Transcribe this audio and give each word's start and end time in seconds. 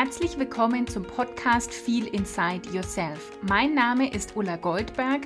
Herzlich 0.00 0.38
willkommen 0.38 0.86
zum 0.86 1.02
Podcast 1.02 1.74
Feel 1.74 2.06
Inside 2.06 2.70
Yourself. 2.72 3.32
Mein 3.42 3.74
Name 3.74 4.08
ist 4.08 4.36
Ulla 4.36 4.54
Goldberg 4.54 5.22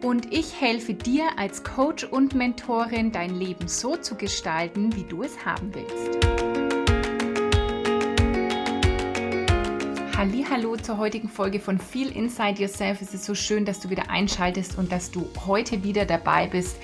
und 0.00 0.32
ich 0.32 0.58
helfe 0.58 0.94
dir 0.94 1.24
als 1.36 1.62
Coach 1.62 2.04
und 2.04 2.34
Mentorin, 2.34 3.12
dein 3.12 3.34
Leben 3.34 3.68
so 3.68 3.98
zu 3.98 4.14
gestalten, 4.14 4.96
wie 4.96 5.04
du 5.04 5.24
es 5.24 5.44
haben 5.44 5.74
willst. 5.74 6.26
Hallo 10.50 10.76
zur 10.78 10.96
heutigen 10.96 11.28
Folge 11.28 11.60
von 11.60 11.78
Feel 11.78 12.10
Inside 12.10 12.62
Yourself. 12.62 13.02
Es 13.02 13.12
ist 13.12 13.26
so 13.26 13.34
schön, 13.34 13.66
dass 13.66 13.80
du 13.80 13.90
wieder 13.90 14.08
einschaltest 14.08 14.78
und 14.78 14.90
dass 14.90 15.10
du 15.10 15.28
heute 15.46 15.84
wieder 15.84 16.06
dabei 16.06 16.46
bist. 16.46 16.78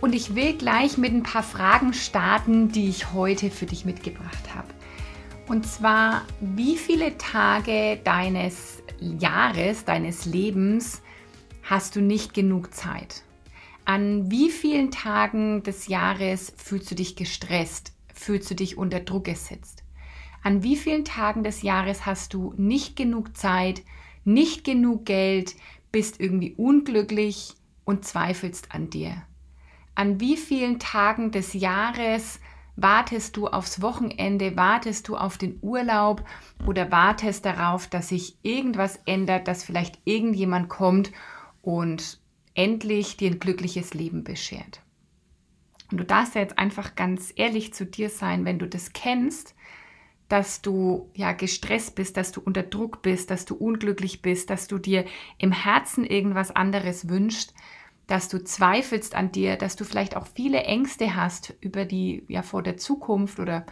Und 0.00 0.14
ich 0.14 0.36
will 0.36 0.56
gleich 0.56 0.98
mit 0.98 1.12
ein 1.12 1.24
paar 1.24 1.42
Fragen 1.42 1.94
starten, 1.94 2.68
die 2.68 2.88
ich 2.88 3.12
heute 3.12 3.50
für 3.50 3.66
dich 3.66 3.84
mitgebracht 3.84 4.54
habe. 4.54 4.68
Und 5.50 5.66
zwar, 5.66 6.26
wie 6.40 6.76
viele 6.76 7.18
Tage 7.18 7.98
deines 8.04 8.84
Jahres, 9.00 9.84
deines 9.84 10.24
Lebens 10.24 11.02
hast 11.64 11.96
du 11.96 12.00
nicht 12.00 12.34
genug 12.34 12.72
Zeit? 12.72 13.24
An 13.84 14.30
wie 14.30 14.48
vielen 14.48 14.92
Tagen 14.92 15.64
des 15.64 15.88
Jahres 15.88 16.52
fühlst 16.56 16.92
du 16.92 16.94
dich 16.94 17.16
gestresst? 17.16 17.92
Fühlst 18.14 18.48
du 18.48 18.54
dich 18.54 18.78
unter 18.78 19.00
Druck 19.00 19.24
gesetzt? 19.24 19.82
An 20.44 20.62
wie 20.62 20.76
vielen 20.76 21.04
Tagen 21.04 21.42
des 21.42 21.62
Jahres 21.62 22.06
hast 22.06 22.32
du 22.32 22.54
nicht 22.56 22.94
genug 22.94 23.36
Zeit, 23.36 23.82
nicht 24.24 24.62
genug 24.62 25.04
Geld, 25.04 25.56
bist 25.90 26.20
irgendwie 26.20 26.54
unglücklich 26.54 27.54
und 27.84 28.04
zweifelst 28.04 28.72
an 28.72 28.88
dir? 28.88 29.24
An 29.96 30.20
wie 30.20 30.36
vielen 30.36 30.78
Tagen 30.78 31.32
des 31.32 31.54
Jahres 31.54 32.38
Wartest 32.76 33.36
du 33.36 33.48
aufs 33.48 33.82
Wochenende? 33.82 34.56
Wartest 34.56 35.08
du 35.08 35.16
auf 35.16 35.38
den 35.38 35.58
Urlaub? 35.60 36.24
Oder 36.66 36.90
wartest 36.90 37.44
darauf, 37.44 37.86
dass 37.86 38.08
sich 38.08 38.36
irgendwas 38.42 38.98
ändert, 39.06 39.48
dass 39.48 39.64
vielleicht 39.64 39.98
irgendjemand 40.04 40.68
kommt 40.68 41.12
und 41.62 42.20
endlich 42.54 43.16
dir 43.16 43.30
ein 43.30 43.38
glückliches 43.38 43.94
Leben 43.94 44.24
beschert? 44.24 44.80
Und 45.90 45.98
du 45.98 46.04
darfst 46.04 46.34
ja 46.34 46.40
jetzt 46.40 46.58
einfach 46.58 46.94
ganz 46.94 47.32
ehrlich 47.34 47.74
zu 47.74 47.84
dir 47.84 48.10
sein, 48.10 48.44
wenn 48.44 48.58
du 48.58 48.66
das 48.66 48.92
kennst, 48.92 49.54
dass 50.28 50.62
du 50.62 51.10
ja 51.14 51.32
gestresst 51.32 51.96
bist, 51.96 52.16
dass 52.16 52.30
du 52.30 52.40
unter 52.40 52.62
Druck 52.62 53.02
bist, 53.02 53.30
dass 53.30 53.44
du 53.44 53.56
unglücklich 53.56 54.22
bist, 54.22 54.48
dass 54.48 54.68
du 54.68 54.78
dir 54.78 55.04
im 55.38 55.50
Herzen 55.50 56.04
irgendwas 56.04 56.54
anderes 56.54 57.08
wünschst, 57.08 57.52
dass 58.10 58.28
du 58.28 58.42
zweifelst 58.42 59.14
an 59.14 59.30
dir, 59.30 59.54
dass 59.54 59.76
du 59.76 59.84
vielleicht 59.84 60.16
auch 60.16 60.26
viele 60.26 60.64
Ängste 60.64 61.14
hast 61.14 61.54
über 61.60 61.84
die, 61.84 62.24
ja, 62.26 62.42
vor 62.42 62.60
der 62.60 62.76
Zukunft 62.76 63.38
oder 63.38 63.64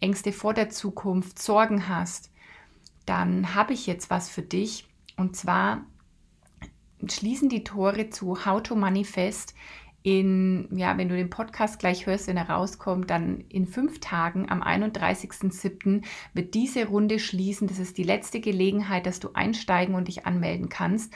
Ängste 0.00 0.32
vor 0.32 0.52
der 0.52 0.68
Zukunft, 0.68 1.40
Sorgen 1.40 1.88
hast, 1.88 2.32
dann 3.06 3.54
habe 3.54 3.72
ich 3.72 3.86
jetzt 3.86 4.10
was 4.10 4.28
für 4.28 4.42
dich. 4.42 4.88
Und 5.16 5.36
zwar 5.36 5.86
schließen 7.08 7.48
die 7.48 7.62
Tore 7.62 8.10
zu 8.10 8.44
How 8.44 8.64
to 8.64 8.74
Manifest 8.74 9.54
in, 10.02 10.68
ja, 10.76 10.98
wenn 10.98 11.08
du 11.08 11.14
den 11.14 11.30
Podcast 11.30 11.78
gleich 11.78 12.06
hörst, 12.06 12.26
wenn 12.26 12.36
er 12.36 12.50
rauskommt, 12.50 13.08
dann 13.10 13.44
in 13.48 13.64
fünf 13.64 14.00
Tagen 14.00 14.50
am 14.50 14.60
31.07. 14.60 16.02
wird 16.32 16.54
diese 16.54 16.86
Runde 16.88 17.20
schließen. 17.20 17.68
Das 17.68 17.78
ist 17.78 17.96
die 17.96 18.02
letzte 18.02 18.40
Gelegenheit, 18.40 19.06
dass 19.06 19.20
du 19.20 19.30
einsteigen 19.34 19.94
und 19.94 20.08
dich 20.08 20.26
anmelden 20.26 20.68
kannst. 20.68 21.14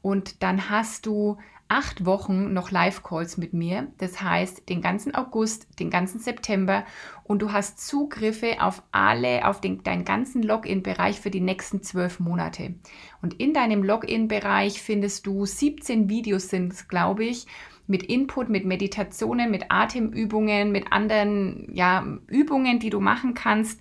Und 0.00 0.44
dann 0.44 0.70
hast 0.70 1.06
du 1.06 1.36
acht 1.70 2.04
Wochen 2.04 2.52
noch 2.52 2.72
Live-Calls 2.72 3.36
mit 3.36 3.54
mir. 3.54 3.92
Das 3.98 4.20
heißt, 4.20 4.68
den 4.68 4.82
ganzen 4.82 5.14
August, 5.14 5.68
den 5.78 5.88
ganzen 5.88 6.18
September 6.18 6.84
und 7.22 7.40
du 7.42 7.52
hast 7.52 7.86
Zugriffe 7.86 8.56
auf 8.60 8.82
alle, 8.90 9.46
auf 9.46 9.60
den, 9.60 9.84
deinen 9.84 10.04
ganzen 10.04 10.42
Login-Bereich 10.42 11.20
für 11.20 11.30
die 11.30 11.40
nächsten 11.40 11.82
zwölf 11.82 12.18
Monate. 12.18 12.74
Und 13.22 13.34
in 13.34 13.54
deinem 13.54 13.84
Login-Bereich 13.84 14.82
findest 14.82 15.26
du 15.26 15.46
17 15.46 16.08
Videos 16.08 16.48
sind 16.48 16.88
glaube 16.88 17.24
ich, 17.24 17.46
mit 17.86 18.02
Input, 18.02 18.48
mit 18.48 18.64
Meditationen, 18.64 19.50
mit 19.50 19.66
Atemübungen, 19.68 20.72
mit 20.72 20.92
anderen 20.92 21.68
ja, 21.72 22.04
Übungen, 22.26 22.80
die 22.80 22.90
du 22.90 22.98
machen 22.98 23.34
kannst 23.34 23.80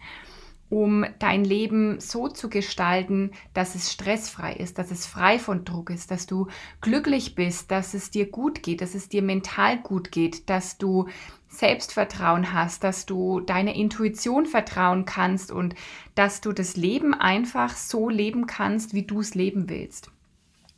um 0.69 1.05
dein 1.17 1.43
Leben 1.43 1.99
so 1.99 2.27
zu 2.27 2.49
gestalten, 2.49 3.31
dass 3.53 3.73
es 3.73 3.91
stressfrei 3.91 4.53
ist, 4.53 4.77
dass 4.77 4.91
es 4.91 5.07
frei 5.07 5.39
von 5.39 5.65
Druck 5.65 5.89
ist, 5.89 6.11
dass 6.11 6.27
du 6.27 6.47
glücklich 6.79 7.33
bist, 7.35 7.71
dass 7.71 7.95
es 7.95 8.11
dir 8.11 8.29
gut 8.29 8.61
geht, 8.61 8.81
dass 8.81 8.93
es 8.93 9.09
dir 9.09 9.23
mental 9.23 9.79
gut 9.79 10.11
geht, 10.11 10.49
dass 10.49 10.77
du 10.77 11.07
Selbstvertrauen 11.47 12.53
hast, 12.53 12.83
dass 12.83 13.07
du 13.07 13.39
deiner 13.39 13.73
Intuition 13.73 14.45
vertrauen 14.45 15.05
kannst 15.05 15.51
und 15.51 15.73
dass 16.13 16.41
du 16.41 16.51
das 16.53 16.77
Leben 16.77 17.15
einfach 17.15 17.75
so 17.75 18.07
leben 18.07 18.45
kannst, 18.45 18.93
wie 18.93 19.03
du 19.03 19.19
es 19.21 19.33
leben 19.33 19.67
willst. 19.67 20.11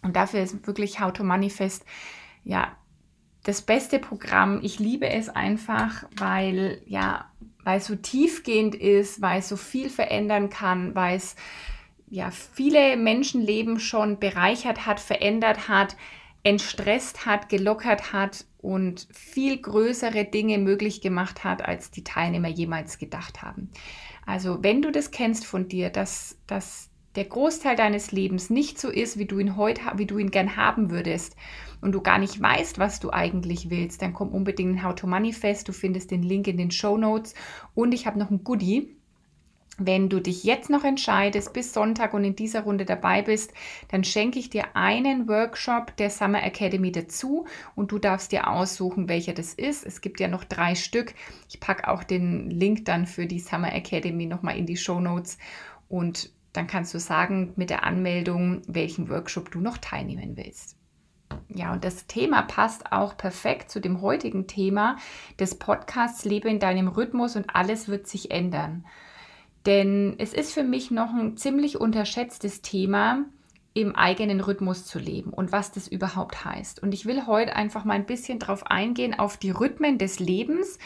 Und 0.02 0.16
dafür 0.16 0.42
ist 0.42 0.66
wirklich 0.66 1.02
How 1.02 1.12
to 1.12 1.26
Manifest 1.26 1.84
ja 2.46 2.76
das 3.44 3.62
beste 3.62 4.00
Programm. 4.00 4.60
Ich 4.62 4.80
liebe 4.80 5.10
es 5.10 5.28
einfach, 5.28 6.06
weil 6.16 6.82
ja 6.86 7.30
weil 7.64 7.78
es 7.78 7.88
so 7.88 7.96
tiefgehend 7.96 8.76
ist, 8.76 9.22
weil 9.22 9.40
es 9.40 9.50
so 9.50 9.58
viel 9.58 9.90
verändern 9.90 10.50
kann, 10.50 10.96
weil 10.96 11.18
es 11.18 11.36
ja 12.10 12.30
viele 12.32 12.98
Menschenleben 12.98 13.80
schon 13.80 14.20
bereichert 14.20 14.86
hat, 14.86 15.00
verändert 15.00 15.68
hat, 15.68 15.96
entstresst 16.44 17.26
hat, 17.26 17.50
gelockert 17.50 18.14
hat 18.14 18.46
und 18.60 19.08
viel 19.12 19.58
größere 19.58 20.26
Dinge 20.26 20.58
möglich 20.58 21.02
gemacht 21.02 21.44
hat, 21.44 21.64
als 21.64 21.92
die 21.92 22.04
Teilnehmer 22.04 22.50
jemals 22.50 22.98
gedacht 22.98 23.42
haben. 23.42 23.70
Also 24.26 24.62
wenn 24.62 24.82
du 24.82 24.92
das 24.92 25.12
kennst 25.12 25.46
von 25.46 25.68
dir, 25.68 25.90
dass, 25.90 26.38
dass 26.48 26.91
der 27.16 27.26
Großteil 27.26 27.76
deines 27.76 28.12
Lebens 28.12 28.50
nicht 28.50 28.80
so 28.80 28.90
ist, 28.90 29.18
wie 29.18 29.26
du 29.26 29.40
ihn 29.40 29.58
heute, 29.58 29.82
wie 29.96 30.06
du 30.06 30.18
ihn 30.18 30.32
gern 30.32 30.56
haben 30.56 30.92
würdest 30.92 31.36
und 31.82 31.92
du 31.92 32.02
gar 32.02 32.20
nicht 32.20 32.42
weißt, 32.42 32.80
was 32.80 33.00
du 33.00 33.12
eigentlich 33.12 33.70
willst, 33.70 34.02
dann 34.02 34.14
komm 34.14 34.30
unbedingt 34.30 34.78
in 34.78 34.84
How 34.84 34.96
to 34.96 35.08
Manifest. 35.08 35.68
Du 35.68 35.74
findest 35.74 36.12
den 36.12 36.24
Link 36.24 36.48
in 36.48 36.58
den 36.58 36.72
Show 36.72 36.98
Notes 36.98 37.34
und 37.74 37.94
ich 37.94 38.06
habe 38.06 38.20
noch 38.20 38.30
ein 38.30 38.44
Goodie. 38.44 38.96
Wenn 39.78 40.10
du 40.10 40.20
dich 40.20 40.44
jetzt 40.44 40.70
noch 40.70 40.84
entscheidest, 40.84 41.54
bis 41.54 41.74
Sonntag 41.74 42.14
und 42.14 42.24
in 42.24 42.36
dieser 42.36 42.62
Runde 42.62 42.86
dabei 42.86 43.24
bist, 43.24 43.52
dann 43.88 44.04
schenke 44.04 44.38
ich 44.38 44.50
dir 44.50 44.76
einen 44.76 45.28
Workshop 45.28 45.96
der 45.98 46.12
Summer 46.12 46.44
Academy 46.44 46.92
dazu 46.92 47.46
und 47.74 47.92
du 47.92 47.98
darfst 47.98 48.32
dir 48.32 48.48
aussuchen, 48.48 49.10
welcher 49.10 49.34
das 49.34 49.54
ist. 49.54 49.86
Es 49.86 50.02
gibt 50.02 50.20
ja 50.20 50.28
noch 50.28 50.44
drei 50.44 50.76
Stück. 50.76 51.16
Ich 51.50 51.60
packe 51.60 51.88
auch 51.88 52.04
den 52.04 52.52
Link 52.52 52.86
dann 52.86 53.08
für 53.08 53.26
die 53.26 53.40
Summer 53.40 53.74
Academy 53.74 54.28
nochmal 54.28 54.58
in 54.58 54.68
die 54.68 54.78
Show 54.78 55.00
Notes 55.00 55.40
und 55.88 56.32
dann 56.54 56.68
kannst 56.68 56.94
du 56.94 57.00
sagen 57.00 57.54
mit 57.56 57.70
der 57.70 57.84
Anmeldung, 57.84 58.62
welchen 58.68 59.10
Workshop 59.10 59.52
du 59.52 59.60
noch 59.60 59.78
teilnehmen 59.78 60.36
willst. 60.36 60.78
Ja, 61.48 61.72
und 61.72 61.84
das 61.84 62.08
Thema 62.08 62.42
passt 62.42 62.92
auch 62.92 63.16
perfekt 63.18 63.72
zu 63.72 63.80
dem 63.80 64.02
heutigen 64.02 64.48
Thema 64.48 64.98
des 65.40 65.56
Podcasts 65.56 66.26
Lebe 66.26 66.50
in 66.50 66.60
deinem 66.60 66.88
Rhythmus 66.88 67.36
und 67.36 67.56
alles 67.56 67.88
wird 67.88 68.08
sich 68.08 68.32
ändern. 68.32 68.86
Denn 69.66 70.16
es 70.18 70.34
ist 70.34 70.54
für 70.54 70.64
mich 70.64 70.92
noch 70.92 71.14
ein 71.14 71.38
ziemlich 71.38 71.80
unterschätztes 71.80 72.62
Thema, 72.62 73.26
im 73.74 73.96
eigenen 73.96 74.42
Rhythmus 74.42 74.86
zu 74.86 75.00
leben 75.00 75.32
und 75.32 75.52
was 75.52 75.72
das 75.72 75.88
überhaupt 75.88 76.44
heißt. 76.44 76.84
Und 76.84 76.94
ich 76.94 77.06
will 77.06 77.26
heute 77.26 77.56
einfach 77.56 77.86
mal 77.86 77.94
ein 77.94 78.06
bisschen 78.06 78.40
darauf 78.40 78.68
eingehen, 78.68 79.18
auf 79.18 79.38
die 79.38 79.52
Rhythmen 79.52 79.98
des 79.98 80.20
Lebens 80.20 80.78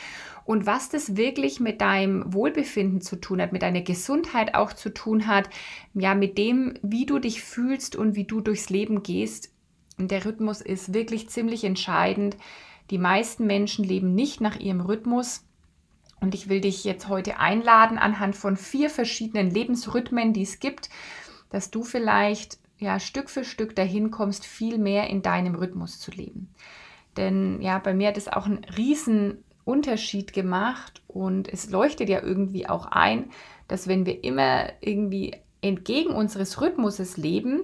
und 0.46 0.68
was 0.68 0.90
das 0.90 1.18
wirklich 1.18 1.60
mit 1.60 1.82
deinem 1.82 2.32
Wohlbefinden 2.32 3.02
zu 3.02 3.16
tun 3.16 3.42
hat, 3.42 3.52
mit 3.52 3.64
deiner 3.64 3.82
Gesundheit 3.82 4.54
auch 4.54 4.72
zu 4.72 4.94
tun 4.94 5.26
hat, 5.26 5.50
ja, 5.96 6.14
mit 6.14 6.38
dem, 6.38 6.76
wie 6.84 7.08
du 7.08 7.18
dich 7.18 7.42
fühlst 7.42 7.96
und 7.96 8.16
wie 8.16 8.26
du 8.26 8.42
durchs 8.42 8.70
Leben 8.70 9.02
gehst. 9.02 9.52
Und 9.98 10.12
der 10.12 10.24
Rhythmus 10.24 10.62
ist 10.62 10.94
wirklich 10.94 11.30
ziemlich 11.30 11.64
entscheidend. 11.64 12.38
Die 12.92 13.00
meisten 13.00 13.48
Menschen 13.48 13.84
leben 13.84 14.14
nicht 14.14 14.42
nach 14.42 14.60
ihrem 14.60 14.82
Rhythmus. 14.82 15.44
Und 16.22 16.36
ich 16.36 16.50
will 16.50 16.62
dich 16.62 16.84
jetzt 16.84 17.08
heute 17.08 17.40
einladen, 17.40 17.98
anhand 17.98 18.36
von 18.36 18.58
vier 18.58 18.92
verschiedenen 18.92 19.50
Lebensrhythmen, 19.50 20.34
die 20.34 20.44
es 20.44 20.60
gibt, 20.60 20.90
dass 21.50 21.72
du 21.72 21.84
vielleicht 21.84 22.60
ja, 22.78 23.00
Stück 23.00 23.30
für 23.30 23.44
Stück 23.44 23.76
dahin 23.76 24.12
kommst, 24.12 24.46
viel 24.46 24.78
mehr 24.78 25.10
in 25.10 25.22
deinem 25.22 25.56
Rhythmus 25.56 26.00
zu 26.00 26.12
leben. 26.12 26.50
Denn 27.18 27.62
ja, 27.62 27.80
bei 27.80 27.94
mir 27.94 28.10
hat 28.10 28.18
es 28.18 28.28
auch 28.28 28.46
einen 28.46 28.66
riesen 28.78 29.44
Unterschied 29.64 30.34
gemacht 30.34 31.02
und 31.08 31.52
es 31.52 31.70
leuchtet 31.70 32.10
ja 32.10 32.22
irgendwie 32.22 32.68
auch 32.68 32.88
ein, 32.88 33.30
dass 33.68 33.88
wenn 33.88 34.06
wir 34.06 34.24
immer 34.24 34.70
irgendwie 34.82 35.36
entgegen 35.62 36.12
unseres 36.12 36.62
Rhythmuses 36.62 37.18
leben, 37.18 37.62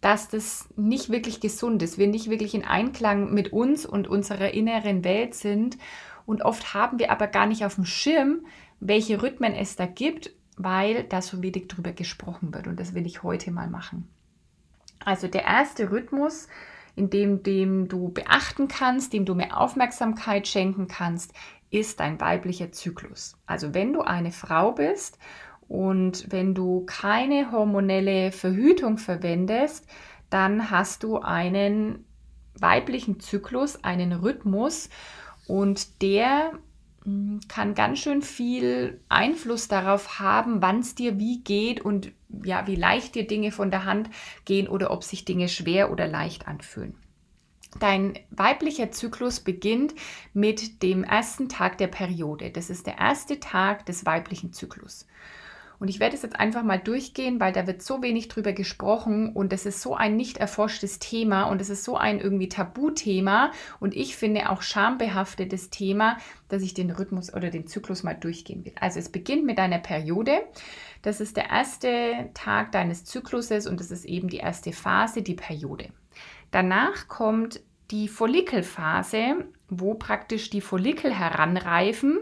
dass 0.00 0.28
das 0.28 0.68
nicht 0.76 1.10
wirklich 1.10 1.40
gesund 1.40 1.82
ist, 1.82 1.98
wir 1.98 2.06
nicht 2.06 2.30
wirklich 2.30 2.54
in 2.54 2.64
Einklang 2.64 3.34
mit 3.34 3.52
uns 3.52 3.84
und 3.84 4.06
unserer 4.06 4.54
inneren 4.54 5.04
Welt 5.04 5.34
sind. 5.34 5.76
Und 6.24 6.42
oft 6.42 6.72
haben 6.72 6.98
wir 6.98 7.10
aber 7.10 7.26
gar 7.26 7.46
nicht 7.46 7.64
auf 7.64 7.74
dem 7.74 7.84
Schirm, 7.84 8.46
welche 8.80 9.20
Rhythmen 9.22 9.54
es 9.54 9.76
da 9.76 9.86
gibt, 9.86 10.30
weil 10.56 11.04
da 11.04 11.20
so 11.20 11.42
wenig 11.42 11.68
drüber 11.68 11.92
gesprochen 11.92 12.54
wird. 12.54 12.68
Und 12.68 12.78
das 12.78 12.94
will 12.94 13.06
ich 13.06 13.22
heute 13.22 13.50
mal 13.50 13.68
machen. 13.68 14.08
Also 15.04 15.28
der 15.28 15.44
erste 15.44 15.90
Rhythmus, 15.90 16.48
in 16.96 17.10
dem, 17.10 17.42
dem 17.42 17.88
du 17.88 18.08
beachten 18.08 18.68
kannst, 18.68 19.12
dem 19.12 19.24
du 19.24 19.34
mehr 19.34 19.58
Aufmerksamkeit 19.58 20.48
schenken 20.48 20.88
kannst, 20.88 21.32
ist 21.70 22.00
dein 22.00 22.20
weiblicher 22.20 22.72
Zyklus. 22.72 23.36
Also 23.46 23.74
wenn 23.74 23.92
du 23.92 24.00
eine 24.00 24.32
Frau 24.32 24.72
bist 24.72 25.18
Und 25.68 26.32
wenn 26.32 26.54
du 26.54 26.84
keine 26.86 27.52
hormonelle 27.52 28.32
Verhütung 28.32 28.96
verwendest, 28.96 29.86
dann 30.30 30.70
hast 30.70 31.02
du 31.02 31.18
einen 31.18 32.04
weiblichen 32.58 33.20
Zyklus, 33.20 33.84
einen 33.84 34.12
Rhythmus 34.12 34.88
und 35.46 36.02
der 36.02 36.52
kann 37.48 37.74
ganz 37.74 38.00
schön 38.00 38.22
viel 38.22 39.00
Einfluss 39.08 39.68
darauf 39.68 40.18
haben, 40.18 40.62
wann 40.62 40.80
es 40.80 40.94
dir 40.94 41.18
wie 41.18 41.40
geht 41.40 41.80
und 41.80 42.12
ja, 42.44 42.66
wie 42.66 42.76
leicht 42.76 43.14
dir 43.14 43.26
Dinge 43.26 43.52
von 43.52 43.70
der 43.70 43.84
Hand 43.84 44.10
gehen 44.44 44.68
oder 44.68 44.90
ob 44.90 45.04
sich 45.04 45.24
Dinge 45.24 45.48
schwer 45.48 45.90
oder 45.90 46.06
leicht 46.06 46.46
anfühlen. 46.46 46.94
Dein 47.78 48.18
weiblicher 48.30 48.90
Zyklus 48.90 49.40
beginnt 49.40 49.94
mit 50.32 50.82
dem 50.82 51.04
ersten 51.04 51.48
Tag 51.48 51.78
der 51.78 51.86
Periode. 51.86 52.50
Das 52.50 52.70
ist 52.70 52.86
der 52.86 52.98
erste 52.98 53.40
Tag 53.40 53.86
des 53.86 54.06
weiblichen 54.06 54.52
Zyklus. 54.52 55.06
Und 55.80 55.88
ich 55.88 56.00
werde 56.00 56.16
es 56.16 56.22
jetzt 56.22 56.38
einfach 56.38 56.64
mal 56.64 56.78
durchgehen, 56.78 57.38
weil 57.38 57.52
da 57.52 57.66
wird 57.66 57.82
so 57.82 58.02
wenig 58.02 58.28
drüber 58.28 58.52
gesprochen 58.52 59.32
und 59.32 59.52
es 59.52 59.64
ist 59.64 59.80
so 59.80 59.94
ein 59.94 60.16
nicht 60.16 60.38
erforschtes 60.38 60.98
Thema 60.98 61.44
und 61.44 61.60
es 61.60 61.70
ist 61.70 61.84
so 61.84 61.96
ein 61.96 62.18
irgendwie 62.18 62.48
Tabuthema 62.48 63.52
und 63.78 63.94
ich 63.94 64.16
finde 64.16 64.50
auch 64.50 64.62
schambehaftetes 64.62 65.70
Thema, 65.70 66.18
dass 66.48 66.62
ich 66.62 66.74
den 66.74 66.90
Rhythmus 66.90 67.32
oder 67.32 67.50
den 67.50 67.68
Zyklus 67.68 68.02
mal 68.02 68.14
durchgehen 68.14 68.64
will. 68.64 68.74
Also 68.80 68.98
es 68.98 69.10
beginnt 69.10 69.44
mit 69.44 69.58
deiner 69.58 69.78
Periode. 69.78 70.42
Das 71.02 71.20
ist 71.20 71.36
der 71.36 71.50
erste 71.50 72.30
Tag 72.34 72.72
deines 72.72 73.04
Zykluses 73.04 73.68
und 73.68 73.78
das 73.78 73.92
ist 73.92 74.04
eben 74.04 74.28
die 74.28 74.38
erste 74.38 74.72
Phase, 74.72 75.22
die 75.22 75.34
Periode. 75.34 75.90
Danach 76.50 77.06
kommt 77.06 77.60
die 77.90 78.08
Follikelphase, 78.08 79.46
wo 79.68 79.94
praktisch 79.94 80.50
die 80.50 80.60
Follikel 80.60 81.14
heranreifen 81.14 82.18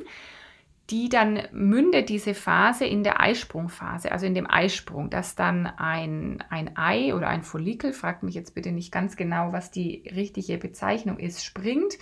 die 0.90 1.08
dann 1.08 1.42
mündet 1.52 2.08
diese 2.08 2.34
Phase 2.34 2.84
in 2.84 3.02
der 3.02 3.20
Eisprungphase, 3.20 4.12
also 4.12 4.24
in 4.24 4.34
dem 4.34 4.48
Eisprung, 4.48 5.10
dass 5.10 5.34
dann 5.34 5.66
ein, 5.66 6.44
ein 6.48 6.76
Ei 6.76 7.12
oder 7.14 7.28
ein 7.28 7.42
Follikel, 7.42 7.92
fragt 7.92 8.22
mich 8.22 8.36
jetzt 8.36 8.54
bitte 8.54 8.70
nicht 8.70 8.92
ganz 8.92 9.16
genau, 9.16 9.52
was 9.52 9.72
die 9.72 10.04
richtige 10.14 10.58
Bezeichnung 10.58 11.18
ist, 11.18 11.44
springt. 11.44 11.98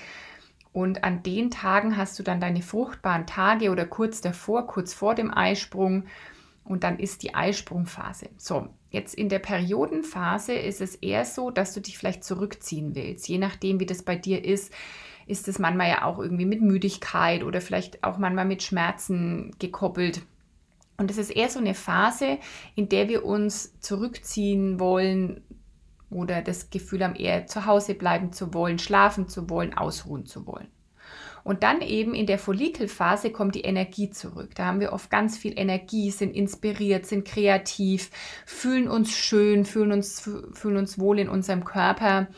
Und 0.73 1.03
an 1.05 1.23
den 1.23 1.51
Tagen 1.51 1.97
hast 1.97 2.19
du 2.19 2.23
dann 2.23 2.41
deine 2.41 2.61
fruchtbaren 2.61 3.27
Tage 3.27 3.71
oder 3.71 3.87
kurz 3.87 4.21
davor, 4.21 4.67
kurz 4.67 4.93
vor 4.93 5.15
dem 5.15 5.33
Eisprung. 5.33 6.05
Und 6.65 6.83
dann 6.83 6.99
ist 6.99 7.23
die 7.23 7.35
Eisprungphase. 7.35 8.31
So, 8.37 8.69
jetzt 8.91 9.15
in 9.15 9.29
der 9.29 9.39
Periodenphase 9.39 10.53
ist 10.53 10.81
es 10.81 10.95
eher 10.97 11.25
so, 11.25 11.51
dass 11.51 11.75
du 11.75 11.81
dich 11.81 11.97
vielleicht 11.97 12.25
zurückziehen 12.25 12.95
willst, 12.95 13.29
je 13.29 13.39
nachdem, 13.39 13.81
wie 13.81 13.87
das 13.87 14.03
bei 14.03 14.17
dir 14.17 14.45
ist 14.45 14.75
ist 15.27 15.49
es 15.49 15.59
manchmal 15.59 15.89
ja 15.89 16.05
auch 16.05 16.19
irgendwie 16.19 16.47
mit 16.47 16.63
Müdigkeit 16.63 17.43
oder 17.43 17.61
vielleicht 17.61 18.05
auch 18.05 18.19
manchmal 18.19 18.45
mit 18.45 18.63
Schmerzen 18.63 19.53
gekoppelt. 19.59 20.23
Und 20.97 21.11
es 21.11 21.19
ist 21.19 21.31
eher 21.31 21.49
so 21.49 21.59
eine 21.59 21.75
Phase, 21.75 22.39
in 22.75 22.89
der 22.89 23.09
wir 23.09 23.25
uns 23.25 23.79
zurückziehen 23.81 24.79
wollen 24.79 25.43
oder 26.11 26.43
das 26.43 26.71
Gefühl 26.71 27.03
haben, 27.03 27.17
eher 27.17 27.47
zu 27.47 27.67
Hause 27.67 27.95
bleiben 27.95 28.33
zu 28.33 28.55
wollen, 28.55 28.79
schlafen 28.79 29.29
zu 29.29 29.51
wollen, 29.51 29.75
ausruhen 29.75 30.27
zu 30.27 30.47
wollen. 30.47 30.69
Und 31.43 31.63
dann 31.63 31.83
eben 31.83 32.15
in 32.15 32.27
der 32.27 32.39
Follikelphase 32.39 33.31
kommt 33.31 33.55
die 33.55 33.63
Energie 33.63 34.09
zurück. 34.09 34.55
Da 34.55 34.65
haben 34.65 34.81
wir 34.81 34.95
oft 34.95 35.11
ganz 35.11 35.37
viel 35.37 35.53
Energie, 35.59 36.11
sind 36.11 36.35
inspiriert, 36.35 37.05
sind 37.05 37.27
kreativ, 37.27 38.11
fühlen 38.47 38.89
uns 38.89 39.13
schön, 39.13 39.67
fühlen 39.67 39.93
uns, 39.93 40.21
fühlen 40.21 40.77
uns 40.79 40.99
wohl 40.99 41.19
in 41.19 41.29
unserem 41.29 41.65
Körper, 41.65 42.29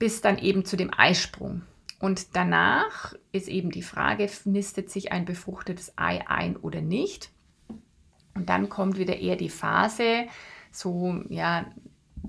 bis 0.00 0.20
dann 0.20 0.38
eben 0.38 0.64
zu 0.64 0.76
dem 0.76 0.90
Eisprung. 0.92 1.62
Und 2.04 2.36
danach 2.36 3.14
ist 3.32 3.48
eben 3.48 3.70
die 3.70 3.80
Frage, 3.80 4.28
nistet 4.44 4.90
sich 4.90 5.10
ein 5.10 5.24
befruchtetes 5.24 5.94
Ei 5.96 6.22
ein 6.28 6.54
oder 6.54 6.82
nicht? 6.82 7.30
Und 8.34 8.50
dann 8.50 8.68
kommt 8.68 8.98
wieder 8.98 9.16
eher 9.16 9.36
die 9.36 9.48
Phase, 9.48 10.26
so 10.70 11.22
ja, 11.30 11.64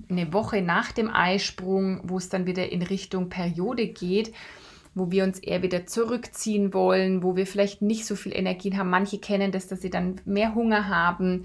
eine 0.08 0.32
Woche 0.32 0.62
nach 0.62 0.92
dem 0.92 1.10
Eisprung, 1.10 2.00
wo 2.04 2.16
es 2.16 2.30
dann 2.30 2.46
wieder 2.46 2.72
in 2.72 2.80
Richtung 2.80 3.28
Periode 3.28 3.88
geht, 3.88 4.32
wo 4.94 5.10
wir 5.10 5.24
uns 5.24 5.40
eher 5.40 5.60
wieder 5.60 5.84
zurückziehen 5.84 6.72
wollen, 6.72 7.22
wo 7.22 7.36
wir 7.36 7.46
vielleicht 7.46 7.82
nicht 7.82 8.06
so 8.06 8.16
viel 8.16 8.34
Energie 8.34 8.74
haben. 8.78 8.88
Manche 8.88 9.18
kennen 9.18 9.52
das, 9.52 9.66
dass 9.66 9.82
sie 9.82 9.90
dann 9.90 10.22
mehr 10.24 10.54
Hunger 10.54 10.88
haben. 10.88 11.44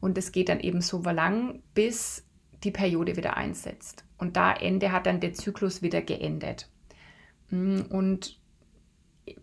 Und 0.00 0.16
es 0.16 0.32
geht 0.32 0.48
dann 0.48 0.60
eben 0.60 0.80
so 0.80 1.02
lang, 1.02 1.60
bis 1.74 2.24
die 2.64 2.70
Periode 2.70 3.18
wieder 3.18 3.36
einsetzt. 3.36 4.06
Und 4.16 4.38
da 4.38 4.54
Ende 4.54 4.92
hat 4.92 5.04
dann 5.04 5.20
der 5.20 5.34
Zyklus 5.34 5.82
wieder 5.82 6.00
geendet. 6.00 6.70
Mm, 7.50 7.82
und 7.90 8.38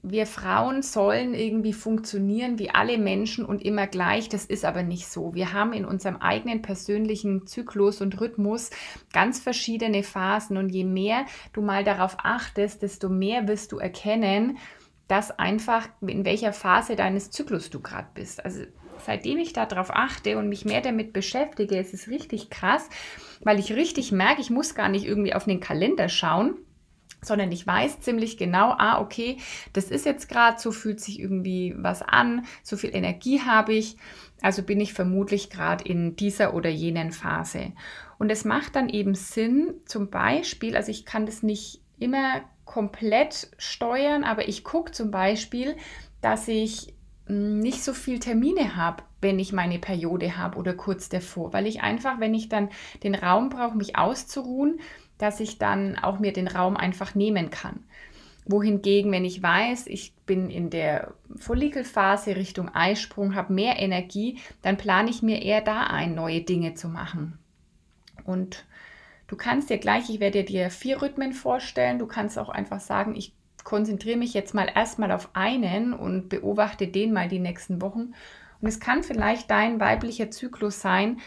wir 0.01 0.25
Frauen 0.25 0.81
sollen 0.81 1.33
irgendwie 1.33 1.73
funktionieren 1.73 2.57
wie 2.57 2.69
alle 2.69 2.97
Menschen 2.97 3.45
und 3.45 3.61
immer 3.61 3.88
gleich. 3.88 4.29
Das 4.29 4.45
ist 4.45 4.63
aber 4.63 4.83
nicht 4.83 5.07
so. 5.07 5.33
Wir 5.33 5.51
haben 5.51 5.73
in 5.73 5.85
unserem 5.85 6.17
eigenen 6.17 6.61
persönlichen 6.61 7.47
Zyklus 7.47 8.01
und 8.01 8.19
Rhythmus 8.19 8.69
ganz 9.11 9.39
verschiedene 9.39 10.03
Phasen. 10.03 10.57
Und 10.57 10.69
je 10.69 10.85
mehr 10.85 11.25
du 11.51 11.61
mal 11.61 11.83
darauf 11.83 12.15
achtest, 12.19 12.81
desto 12.81 13.09
mehr 13.09 13.47
wirst 13.47 13.71
du 13.71 13.77
erkennen, 13.77 14.57
dass 15.07 15.38
einfach 15.38 15.89
in 16.01 16.23
welcher 16.23 16.53
Phase 16.53 16.95
deines 16.95 17.29
Zyklus 17.29 17.69
du 17.69 17.81
gerade 17.81 18.07
bist. 18.13 18.45
Also 18.45 18.61
seitdem 19.05 19.38
ich 19.38 19.51
darauf 19.51 19.89
achte 19.89 20.38
und 20.38 20.47
mich 20.47 20.63
mehr 20.63 20.81
damit 20.81 21.11
beschäftige, 21.11 21.77
ist 21.77 21.94
es 21.94 22.07
richtig 22.07 22.50
krass, 22.50 22.88
weil 23.41 23.59
ich 23.59 23.73
richtig 23.73 24.13
merke, 24.13 24.39
ich 24.39 24.50
muss 24.50 24.75
gar 24.75 24.88
nicht 24.88 25.05
irgendwie 25.05 25.33
auf 25.33 25.44
den 25.44 25.59
Kalender 25.59 26.07
schauen 26.07 26.55
sondern 27.24 27.52
ich 27.52 27.66
weiß 27.66 28.02
ziemlich 28.02 28.38
genau, 28.38 28.75
ah, 28.78 29.00
okay, 29.00 29.38
das 29.74 29.86
ist 29.86 30.06
jetzt 30.06 30.30
gerade 30.30 30.60
so, 30.60 30.72
fühlt 30.72 31.00
sich 31.00 31.20
irgendwie 31.20 31.74
was 31.78 32.02
an, 32.02 32.46
so 32.62 32.78
viel 32.78 32.96
Energie 32.96 33.42
habe 33.42 33.74
ich, 33.74 33.98
also 34.42 34.62
bin 34.62 34.81
ich 34.81 34.94
vermutlich 34.94 35.50
gerade 35.50 35.84
in 35.84 36.16
dieser 36.16 36.54
oder 36.54 36.70
jenen 36.70 37.12
Phase. 37.12 37.72
Und 38.20 38.30
es 38.30 38.46
macht 38.46 38.75
dann 38.75 38.90
eben 38.90 39.16
Sinn, 39.16 39.75
zum 39.86 40.10
Beispiel, 40.10 40.75
also 40.75 40.92
ich 40.92 41.06
kann 41.06 41.25
das 41.25 41.44
nicht 41.44 41.81
immer 42.00 42.42
komplett 42.66 43.50
steuern, 43.58 44.24
aber 44.24 44.48
ich 44.48 44.64
gucke 44.64 44.92
zum 44.92 45.12
Beispiel, 45.12 45.75
dass 46.22 46.48
ich 46.48 46.94
hm, 47.28 47.60
nicht 47.60 47.84
so 47.84 47.94
viel 47.94 48.20
Termine 48.20 48.75
habe, 48.75 49.04
wenn 49.22 49.40
ich 49.40 49.54
meine 49.54 49.80
Periode 49.80 50.38
habe 50.38 50.58
oder 50.58 50.74
kurz 50.74 51.10
davor, 51.10 51.54
weil 51.54 51.68
ich 51.68 51.81
einfach, 51.81 52.20
wenn 52.20 52.34
ich 52.34 52.50
dann 52.50 52.70
den 53.04 53.16
Raum 53.16 53.50
brauche, 53.50 53.78
mich 53.78 53.98
auszuruhen, 53.98 54.80
dass 55.18 55.39
ich 55.39 55.57
dann 55.57 55.98
auch 55.98 56.19
mir 56.19 56.33
den 56.33 56.48
Raum 56.48 56.77
einfach 56.77 57.15
nehmen 57.15 57.50
kann. 57.50 57.83
Wohingegen, 58.45 59.12
wenn 59.12 59.24
ich 59.24 59.42
weiß, 59.42 59.88
ich 59.88 60.13
bin 60.25 60.50
in 60.50 60.69
der 60.69 61.13
Follikelphase 61.38 62.36
Richtung 62.36 62.69
Eisprung, 62.69 63.36
habe 63.36 63.54
mehr 63.54 63.80
Energie, 63.80 64.39
dann 64.62 64.77
plane 64.77 65.10
ich 65.10 65.22
mir 65.22 65.41
eher 65.41 65.62
da 65.62 65.84
ein, 65.84 66.13
neue 66.13 66.41
Dinge 66.41 66.74
zu 66.74 66.89
machen. 66.89 67.39
Und 68.25 68.65
du 69.27 69.38
kannst 69.38 69.70
dir 69.70 69.77
gleich, 69.77 70.10
ich 70.10 70.20
werde 70.20 70.43
dir 70.43 70.70
vier 70.70 71.01
Rhythmen 71.01 71.34
vorstellen, 71.34 72.00
du 72.00 72.05
kannst 72.05 72.38
auch 72.38 72.50
einfach 72.50 72.82
sagen, 72.82 73.15
ich 73.15 73.34
konzentriere 73.63 74.17
mich 74.17 74.34
jetzt 74.34 74.53
mal 74.53 74.70
erstmal 74.74 75.12
auf 75.12 75.29
einen 75.34 75.93
und 75.93 76.27
beobachte 76.27 76.88
den 76.88 77.13
mal 77.13 77.29
die 77.29 77.39
nächsten 77.39 77.82
Wochen. 77.82 78.13
Und 78.62 78.67
es 78.67 78.79
kann 78.79 79.03
vielleicht 79.03 79.50
dein 79.50 79.79
weiblicher 79.79 80.32
Zyklus 80.32 80.82
sein, 80.82 81.20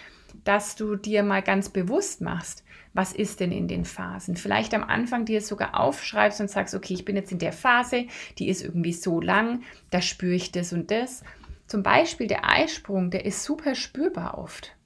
dass 0.45 0.77
du 0.77 0.97
dir 0.97 1.23
mal 1.23 1.43
ganz 1.43 1.69
bewusst 1.71 2.21
machst, 2.21 2.65
was 2.97 3.13
ist 3.13 3.41
denn 3.41 3.53
in 3.53 3.69
den 3.69 3.85
Phasen. 3.85 4.37
Vielleicht 4.37 4.75
am 4.75 4.83
Anfang 4.83 5.25
dir 5.25 5.41
sogar 5.41 5.79
aufschreibst 5.79 6.41
und 6.41 6.51
sagst, 6.51 6.75
okay, 6.75 6.95
ich 6.95 7.05
bin 7.05 7.17
jetzt 7.17 7.33
in 7.33 7.39
der 7.39 7.53
Phase, 7.53 8.07
die 8.39 8.49
ist 8.49 8.63
irgendwie 8.63 8.93
so 8.93 9.21
lang, 9.21 9.63
da 9.91 10.01
spüre 10.01 10.35
ich 10.35 10.53
das 10.53 10.73
und 10.73 10.91
das. 10.91 11.23
Zum 11.67 11.83
Beispiel 11.83 12.27
der 12.27 12.49
Eisprung, 12.49 13.11
der 13.11 13.25
ist 13.25 13.45
super 13.45 13.75
spürbar 13.75 14.39
oft. 14.39 14.77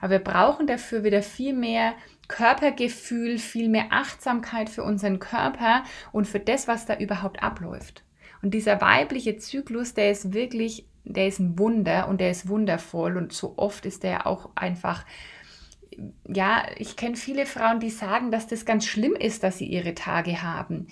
Aber 0.00 0.12
wir 0.12 0.18
brauchen 0.20 0.66
dafür 0.66 1.04
wieder 1.04 1.22
viel 1.22 1.52
mehr 1.52 1.94
Körpergefühl, 2.28 3.38
viel 3.38 3.68
mehr 3.68 3.86
Achtsamkeit 3.90 4.70
für 4.70 4.82
unseren 4.82 5.18
Körper 5.18 5.82
und 6.12 6.26
für 6.26 6.40
das, 6.40 6.68
was 6.68 6.86
da 6.86 6.96
überhaupt 6.96 7.42
abläuft. 7.42 8.04
Und 8.40 8.54
dieser 8.54 8.80
weibliche 8.80 9.36
Zyklus, 9.36 9.92
der 9.92 10.10
ist 10.10 10.32
wirklich, 10.32 10.86
der 11.04 11.26
ist 11.26 11.40
ein 11.40 11.58
Wunder 11.58 12.08
und 12.08 12.20
der 12.20 12.30
ist 12.30 12.48
wundervoll 12.48 13.16
und 13.16 13.32
so 13.32 13.54
oft 13.56 13.84
ist 13.84 14.02
der 14.02 14.26
auch 14.26 14.50
einfach 14.54 15.04
ja, 16.26 16.64
ich 16.76 16.96
kenne 16.96 17.16
viele 17.16 17.46
Frauen, 17.46 17.80
die 17.80 17.90
sagen, 17.90 18.30
dass 18.30 18.46
das 18.46 18.64
ganz 18.64 18.86
schlimm 18.86 19.14
ist, 19.14 19.42
dass 19.42 19.58
sie 19.58 19.66
ihre 19.66 19.94
Tage 19.94 20.42
haben. 20.42 20.86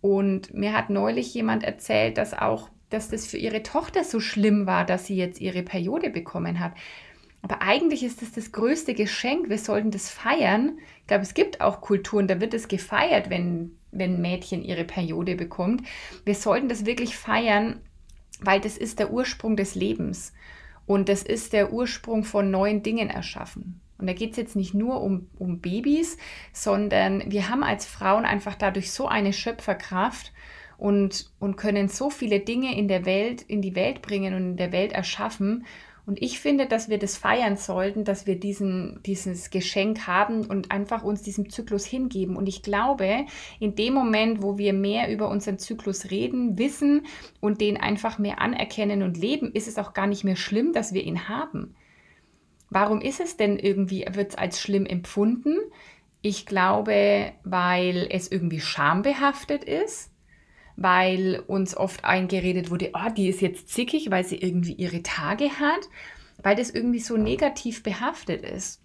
Und 0.00 0.54
mir 0.54 0.72
hat 0.72 0.90
neulich 0.90 1.34
jemand 1.34 1.64
erzählt, 1.64 2.18
dass 2.18 2.34
auch, 2.34 2.70
dass 2.90 3.08
das 3.08 3.26
für 3.26 3.38
ihre 3.38 3.62
Tochter 3.62 4.04
so 4.04 4.20
schlimm 4.20 4.66
war, 4.66 4.84
dass 4.84 5.06
sie 5.06 5.16
jetzt 5.16 5.40
ihre 5.40 5.62
Periode 5.62 6.10
bekommen 6.10 6.60
hat. 6.60 6.72
Aber 7.42 7.62
eigentlich 7.62 8.02
ist 8.02 8.22
das 8.22 8.32
das 8.32 8.52
größte 8.52 8.94
Geschenk. 8.94 9.48
Wir 9.48 9.58
sollten 9.58 9.90
das 9.90 10.10
feiern. 10.10 10.78
Ich 11.00 11.06
glaube, 11.06 11.22
es 11.22 11.34
gibt 11.34 11.60
auch 11.60 11.80
Kulturen, 11.80 12.26
da 12.26 12.40
wird 12.40 12.54
es 12.54 12.68
gefeiert, 12.68 13.30
wenn, 13.30 13.76
wenn 13.92 14.14
ein 14.14 14.20
Mädchen 14.22 14.64
ihre 14.64 14.84
Periode 14.84 15.36
bekommt. 15.36 15.86
Wir 16.24 16.34
sollten 16.34 16.68
das 16.68 16.86
wirklich 16.86 17.16
feiern, 17.16 17.80
weil 18.40 18.60
das 18.60 18.76
ist 18.76 18.98
der 18.98 19.12
Ursprung 19.12 19.56
des 19.56 19.74
Lebens. 19.74 20.32
Und 20.86 21.08
das 21.08 21.22
ist 21.22 21.52
der 21.52 21.72
Ursprung 21.72 22.24
von 22.24 22.50
neuen 22.50 22.82
Dingen 22.82 23.10
erschaffen. 23.10 23.80
Und 23.98 24.06
da 24.06 24.12
geht 24.12 24.32
es 24.32 24.36
jetzt 24.36 24.56
nicht 24.56 24.74
nur 24.74 25.00
um, 25.00 25.28
um 25.38 25.60
Babys, 25.60 26.18
sondern 26.52 27.30
wir 27.30 27.48
haben 27.48 27.62
als 27.62 27.86
Frauen 27.86 28.24
einfach 28.24 28.54
dadurch 28.54 28.92
so 28.92 29.08
eine 29.08 29.32
Schöpferkraft 29.32 30.32
und, 30.78 31.30
und 31.38 31.56
können 31.56 31.88
so 31.88 32.10
viele 32.10 32.40
Dinge 32.40 32.76
in 32.76 32.88
der 32.88 33.06
Welt, 33.06 33.42
in 33.42 33.62
die 33.62 33.74
Welt 33.74 34.02
bringen 34.02 34.34
und 34.34 34.42
in 34.42 34.56
der 34.56 34.72
Welt 34.72 34.92
erschaffen. 34.92 35.64
Und 36.04 36.22
ich 36.22 36.38
finde, 36.38 36.66
dass 36.66 36.88
wir 36.88 36.98
das 36.98 37.16
feiern 37.16 37.56
sollten, 37.56 38.04
dass 38.04 38.28
wir 38.28 38.38
diesen, 38.38 39.00
dieses 39.04 39.50
Geschenk 39.50 40.06
haben 40.06 40.46
und 40.46 40.70
einfach 40.70 41.02
uns 41.02 41.22
diesem 41.22 41.50
Zyklus 41.50 41.84
hingeben. 41.84 42.36
Und 42.36 42.48
ich 42.48 42.62
glaube, 42.62 43.26
in 43.58 43.74
dem 43.74 43.94
Moment, 43.94 44.40
wo 44.40 44.56
wir 44.56 44.72
mehr 44.72 45.10
über 45.12 45.28
unseren 45.28 45.58
Zyklus 45.58 46.12
reden, 46.12 46.58
wissen 46.58 47.06
und 47.40 47.60
den 47.60 47.76
einfach 47.76 48.18
mehr 48.18 48.40
anerkennen 48.40 49.02
und 49.02 49.18
leben, 49.18 49.50
ist 49.52 49.66
es 49.66 49.78
auch 49.78 49.94
gar 49.94 50.06
nicht 50.06 50.22
mehr 50.22 50.36
schlimm, 50.36 50.72
dass 50.72 50.94
wir 50.94 51.02
ihn 51.02 51.28
haben. 51.28 51.74
Warum 52.70 53.00
ist 53.00 53.20
es 53.20 53.36
denn 53.36 53.58
irgendwie, 53.58 54.06
wird 54.12 54.30
es 54.30 54.34
als 54.36 54.60
schlimm 54.60 54.86
empfunden? 54.86 55.56
Ich 56.22 56.46
glaube, 56.46 57.32
weil 57.44 58.08
es 58.10 58.30
irgendwie 58.30 58.60
schambehaftet 58.60 59.64
ist 59.64 60.10
weil 60.76 61.42
uns 61.46 61.76
oft 61.76 62.04
eingeredet 62.04 62.70
wurde, 62.70 62.90
oh, 62.94 63.10
die 63.10 63.28
ist 63.28 63.40
jetzt 63.40 63.70
zickig, 63.70 64.10
weil 64.10 64.24
sie 64.24 64.36
irgendwie 64.36 64.74
ihre 64.74 65.02
Tage 65.02 65.58
hat, 65.58 65.88
weil 66.42 66.54
das 66.54 66.70
irgendwie 66.70 67.00
so 67.00 67.16
negativ 67.16 67.82
behaftet 67.82 68.42
ist. 68.42 68.82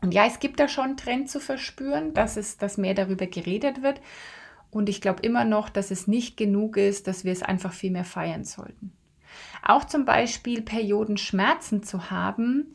Und 0.00 0.12
ja, 0.12 0.26
es 0.26 0.40
gibt 0.40 0.60
da 0.60 0.66
schon 0.66 0.84
einen 0.84 0.96
Trend 0.96 1.30
zu 1.30 1.40
verspüren, 1.40 2.14
dass 2.14 2.36
es, 2.36 2.56
dass 2.56 2.78
mehr 2.78 2.94
darüber 2.94 3.26
geredet 3.26 3.82
wird. 3.82 4.00
Und 4.70 4.88
ich 4.88 5.00
glaube 5.00 5.22
immer 5.22 5.44
noch, 5.44 5.68
dass 5.68 5.90
es 5.90 6.08
nicht 6.08 6.36
genug 6.36 6.76
ist, 6.76 7.06
dass 7.06 7.24
wir 7.24 7.32
es 7.32 7.42
einfach 7.42 7.72
viel 7.72 7.90
mehr 7.90 8.04
feiern 8.04 8.44
sollten. 8.44 8.92
Auch 9.62 9.84
zum 9.84 10.04
Beispiel 10.04 10.62
Periodenschmerzen 10.62 11.82
zu 11.82 12.10
haben, 12.10 12.74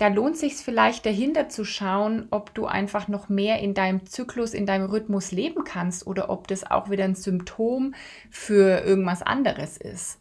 da 0.00 0.08
lohnt 0.08 0.38
sich 0.38 0.56
vielleicht 0.56 1.04
dahinter 1.04 1.50
zu 1.50 1.64
schauen, 1.64 2.26
ob 2.30 2.54
du 2.54 2.64
einfach 2.64 3.06
noch 3.06 3.28
mehr 3.28 3.58
in 3.58 3.74
deinem 3.74 4.06
Zyklus, 4.06 4.54
in 4.54 4.64
deinem 4.64 4.88
Rhythmus 4.88 5.30
leben 5.30 5.64
kannst 5.64 6.06
oder 6.06 6.30
ob 6.30 6.48
das 6.48 6.68
auch 6.70 6.88
wieder 6.88 7.04
ein 7.04 7.14
Symptom 7.14 7.94
für 8.30 8.80
irgendwas 8.80 9.20
anderes 9.20 9.76
ist. 9.76 10.18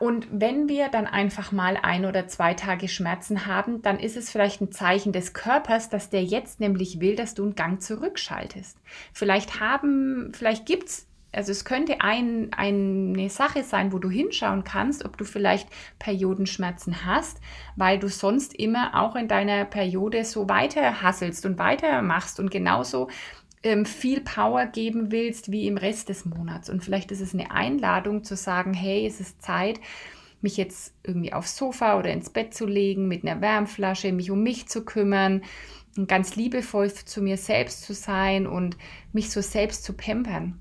Und 0.00 0.26
wenn 0.32 0.68
wir 0.68 0.88
dann 0.88 1.06
einfach 1.06 1.52
mal 1.52 1.76
ein 1.80 2.04
oder 2.04 2.26
zwei 2.26 2.54
Tage 2.54 2.88
Schmerzen 2.88 3.46
haben, 3.46 3.80
dann 3.82 3.98
ist 3.98 4.16
es 4.16 4.30
vielleicht 4.30 4.60
ein 4.60 4.72
Zeichen 4.72 5.12
des 5.12 5.32
Körpers, 5.32 5.88
dass 5.88 6.10
der 6.10 6.24
jetzt 6.24 6.58
nämlich 6.58 7.00
will, 7.00 7.14
dass 7.14 7.34
du 7.34 7.44
einen 7.44 7.54
Gang 7.54 7.80
zurückschaltest. 7.80 8.76
Vielleicht 9.12 9.60
haben, 9.60 10.32
vielleicht 10.34 10.66
gibt 10.66 10.88
es 10.88 11.09
also 11.32 11.52
es 11.52 11.64
könnte 11.64 12.00
ein, 12.00 12.52
eine 12.52 13.30
Sache 13.30 13.62
sein, 13.62 13.92
wo 13.92 13.98
du 13.98 14.10
hinschauen 14.10 14.64
kannst, 14.64 15.04
ob 15.04 15.16
du 15.16 15.24
vielleicht 15.24 15.68
Periodenschmerzen 15.98 17.04
hast, 17.04 17.40
weil 17.76 17.98
du 17.98 18.08
sonst 18.08 18.54
immer 18.54 19.00
auch 19.00 19.14
in 19.16 19.28
deiner 19.28 19.64
Periode 19.64 20.24
so 20.24 20.48
weiter 20.48 21.02
hasselst 21.02 21.46
und 21.46 21.58
weitermachst 21.58 22.40
und 22.40 22.50
genauso 22.50 23.08
ähm, 23.62 23.86
viel 23.86 24.20
Power 24.22 24.66
geben 24.66 25.12
willst 25.12 25.52
wie 25.52 25.66
im 25.66 25.76
Rest 25.76 26.08
des 26.08 26.24
Monats. 26.24 26.68
Und 26.68 26.82
vielleicht 26.82 27.12
ist 27.12 27.20
es 27.20 27.34
eine 27.34 27.50
Einladung 27.50 28.24
zu 28.24 28.34
sagen, 28.34 28.74
hey, 28.74 29.06
es 29.06 29.20
ist 29.20 29.42
Zeit, 29.42 29.80
mich 30.40 30.56
jetzt 30.56 30.94
irgendwie 31.04 31.32
aufs 31.32 31.56
Sofa 31.56 31.98
oder 31.98 32.10
ins 32.10 32.30
Bett 32.30 32.54
zu 32.54 32.66
legen 32.66 33.08
mit 33.08 33.24
einer 33.24 33.40
Wärmflasche, 33.40 34.10
mich 34.12 34.30
um 34.30 34.42
mich 34.42 34.68
zu 34.68 34.84
kümmern 34.84 35.42
ganz 36.06 36.36
liebevoll 36.36 36.92
zu 36.92 37.20
mir 37.20 37.36
selbst 37.36 37.82
zu 37.82 37.94
sein 37.94 38.46
und 38.46 38.76
mich 39.12 39.30
so 39.30 39.40
selbst 39.40 39.84
zu 39.84 39.92
pampern. 39.92 40.60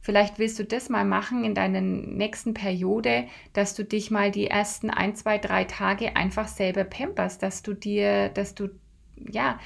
Vielleicht 0.00 0.38
willst 0.38 0.58
du 0.58 0.64
das 0.64 0.88
mal 0.88 1.04
machen 1.04 1.44
in 1.44 1.54
deiner 1.54 1.82
nächsten 1.82 2.54
Periode, 2.54 3.26
dass 3.52 3.74
du 3.74 3.84
dich 3.84 4.10
mal 4.10 4.30
die 4.30 4.46
ersten 4.46 4.88
ein, 4.90 5.14
zwei, 5.14 5.36
drei 5.36 5.64
Tage 5.64 6.16
einfach 6.16 6.48
selber 6.48 6.84
pamperst, 6.84 7.42
dass 7.42 7.62
du 7.62 7.74
dir, 7.74 8.30
dass 8.30 8.54
du 8.54 8.70
ja 9.16 9.58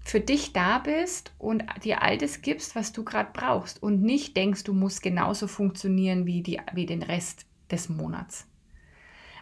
für 0.00 0.20
dich 0.20 0.52
da 0.52 0.78
bist 0.78 1.32
und 1.38 1.64
dir 1.84 2.02
all 2.02 2.18
das 2.18 2.42
gibst, 2.42 2.74
was 2.74 2.92
du 2.92 3.04
gerade 3.04 3.30
brauchst 3.32 3.82
und 3.82 4.02
nicht 4.02 4.36
denkst, 4.36 4.64
du 4.64 4.72
musst 4.72 5.02
genauso 5.02 5.46
funktionieren 5.46 6.26
wie, 6.26 6.42
die, 6.42 6.60
wie 6.72 6.86
den 6.86 7.02
Rest 7.02 7.46
des 7.70 7.88
Monats. 7.88 8.46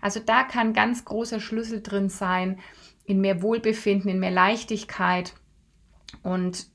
Also 0.03 0.21
da 0.21 0.43
kann 0.43 0.73
ganz 0.73 1.05
großer 1.05 1.41
Schlüssel 1.41 1.83
drin 1.83 2.09
sein, 2.09 2.59
in 3.05 3.21
mehr 3.21 3.43
Wohlbefinden, 3.43 4.11
in 4.11 4.19
mehr 4.19 4.33
Leichtigkeit 4.33 5.35
und 6.23 6.67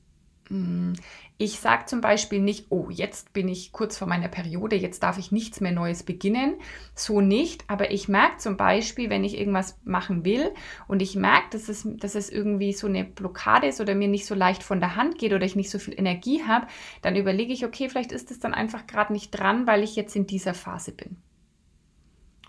mm, 0.48 0.94
ich 1.42 1.58
sage 1.58 1.86
zum 1.86 2.00
Beispiel 2.00 2.38
nicht, 2.38 2.66
oh, 2.68 2.86
jetzt 2.88 3.32
bin 3.32 3.48
ich 3.48 3.72
kurz 3.72 3.98
vor 3.98 4.06
meiner 4.06 4.28
Periode, 4.28 4.76
jetzt 4.76 5.02
darf 5.02 5.18
ich 5.18 5.32
nichts 5.32 5.60
mehr 5.60 5.72
Neues 5.72 6.04
beginnen. 6.04 6.54
So 6.94 7.20
nicht. 7.20 7.64
Aber 7.66 7.90
ich 7.90 8.06
merke 8.06 8.36
zum 8.36 8.56
Beispiel, 8.56 9.10
wenn 9.10 9.24
ich 9.24 9.36
irgendwas 9.36 9.76
machen 9.82 10.24
will 10.24 10.52
und 10.86 11.02
ich 11.02 11.16
merke, 11.16 11.48
dass 11.50 11.68
es, 11.68 11.84
dass 11.96 12.14
es 12.14 12.30
irgendwie 12.30 12.72
so 12.72 12.86
eine 12.86 13.04
Blockade 13.04 13.66
ist 13.66 13.80
oder 13.80 13.96
mir 13.96 14.06
nicht 14.06 14.24
so 14.24 14.36
leicht 14.36 14.62
von 14.62 14.78
der 14.78 14.94
Hand 14.94 15.18
geht 15.18 15.32
oder 15.32 15.44
ich 15.44 15.56
nicht 15.56 15.70
so 15.70 15.80
viel 15.80 15.98
Energie 15.98 16.44
habe, 16.46 16.68
dann 17.02 17.16
überlege 17.16 17.52
ich, 17.52 17.66
okay, 17.66 17.88
vielleicht 17.88 18.12
ist 18.12 18.30
es 18.30 18.38
dann 18.38 18.54
einfach 18.54 18.86
gerade 18.86 19.12
nicht 19.12 19.32
dran, 19.32 19.66
weil 19.66 19.82
ich 19.82 19.96
jetzt 19.96 20.14
in 20.14 20.28
dieser 20.28 20.54
Phase 20.54 20.92
bin. 20.92 21.16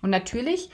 Und 0.03 0.11
natürlich 0.11 0.69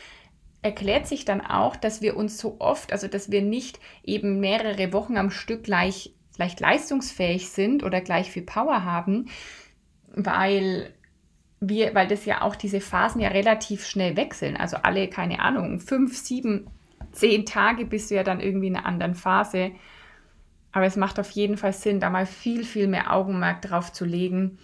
erklärt 0.61 1.07
sich 1.07 1.23
dann 1.23 1.39
auch, 1.39 1.77
dass 1.77 2.01
wir 2.01 2.17
uns 2.17 2.37
so 2.37 2.57
oft, 2.59 2.91
also 2.91 3.07
dass 3.07 3.31
wir 3.31 3.41
nicht 3.41 3.79
eben 4.03 4.41
mehrere 4.41 4.91
Wochen 4.91 5.15
am 5.15 5.31
Stück 5.31 5.63
gleich 5.63 6.13
leicht 6.39 6.59
leistungsfähig 6.59 7.49
sind 7.49 7.83
oder 7.83 8.01
gleich 8.01 8.31
viel 8.31 8.43
Power 8.43 8.83
haben, 8.83 9.27
weil 10.07 10.93
wir, 11.59 11.93
weil 11.93 12.07
das 12.07 12.25
ja 12.25 12.41
auch 12.41 12.55
diese 12.55 12.79
Phasen 12.79 13.21
ja 13.21 13.27
relativ 13.27 13.85
schnell 13.85 14.15
wechseln. 14.15 14.55
Also 14.55 14.77
alle, 14.77 15.09
keine 15.09 15.41
Ahnung, 15.41 15.81
fünf, 15.81 16.17
sieben, 16.17 16.67
zehn 17.11 17.45
Tage 17.45 17.85
bist 17.85 18.09
du 18.09 18.15
ja 18.15 18.23
dann 18.23 18.39
irgendwie 18.39 18.67
in 18.67 18.77
einer 18.77 18.85
anderen 18.85 19.13
Phase. 19.13 19.71
Aber 20.71 20.85
es 20.85 20.95
macht 20.95 21.19
auf 21.19 21.29
jeden 21.31 21.57
Fall 21.57 21.73
Sinn, 21.73 21.99
da 21.99 22.09
mal 22.09 22.25
viel, 22.25 22.63
viel 22.63 22.87
mehr 22.87 23.13
Augenmerk 23.13 23.61
drauf 23.61 23.91
zu 23.91 24.05
legen, 24.05 24.57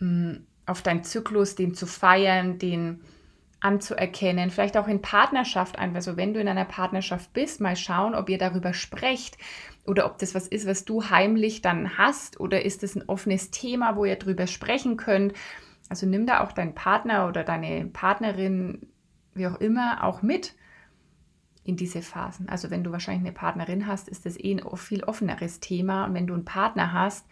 mm, 0.00 0.32
auf 0.66 0.82
deinen 0.82 1.04
Zyklus, 1.04 1.54
den 1.54 1.74
zu 1.74 1.86
feiern, 1.86 2.58
den 2.58 3.00
anzuerkennen, 3.62 4.50
vielleicht 4.50 4.76
auch 4.76 4.88
in 4.88 5.00
Partnerschaft 5.00 5.78
einfach. 5.78 5.96
Also 5.96 6.16
wenn 6.16 6.34
du 6.34 6.40
in 6.40 6.48
einer 6.48 6.64
Partnerschaft 6.64 7.32
bist, 7.32 7.60
mal 7.60 7.76
schauen, 7.76 8.14
ob 8.14 8.28
ihr 8.28 8.38
darüber 8.38 8.74
sprecht, 8.74 9.38
oder 9.86 10.06
ob 10.06 10.18
das 10.18 10.34
was 10.34 10.46
ist, 10.46 10.66
was 10.66 10.84
du 10.84 11.10
heimlich 11.10 11.62
dann 11.62 11.98
hast 11.98 12.38
oder 12.38 12.64
ist 12.64 12.82
es 12.82 12.94
ein 12.94 13.08
offenes 13.08 13.50
Thema, 13.50 13.96
wo 13.96 14.04
ihr 14.04 14.16
drüber 14.16 14.46
sprechen 14.46 14.96
könnt. 14.96 15.32
Also 15.88 16.06
nimm 16.06 16.26
da 16.26 16.42
auch 16.42 16.52
deinen 16.52 16.74
Partner 16.74 17.28
oder 17.28 17.42
deine 17.44 17.86
Partnerin, 17.86 18.86
wie 19.34 19.46
auch 19.46 19.60
immer, 19.60 20.04
auch 20.04 20.22
mit 20.22 20.54
in 21.64 21.76
diese 21.76 22.02
Phasen. 22.02 22.48
Also 22.48 22.70
wenn 22.70 22.84
du 22.84 22.92
wahrscheinlich 22.92 23.24
eine 23.24 23.32
Partnerin 23.32 23.86
hast, 23.86 24.08
ist 24.08 24.24
das 24.24 24.38
eh 24.38 24.54
ein 24.54 24.76
viel 24.76 25.04
offeneres 25.04 25.60
Thema. 25.60 26.04
Und 26.04 26.14
wenn 26.14 26.26
du 26.26 26.34
einen 26.34 26.44
Partner 26.44 26.92
hast, 26.92 27.26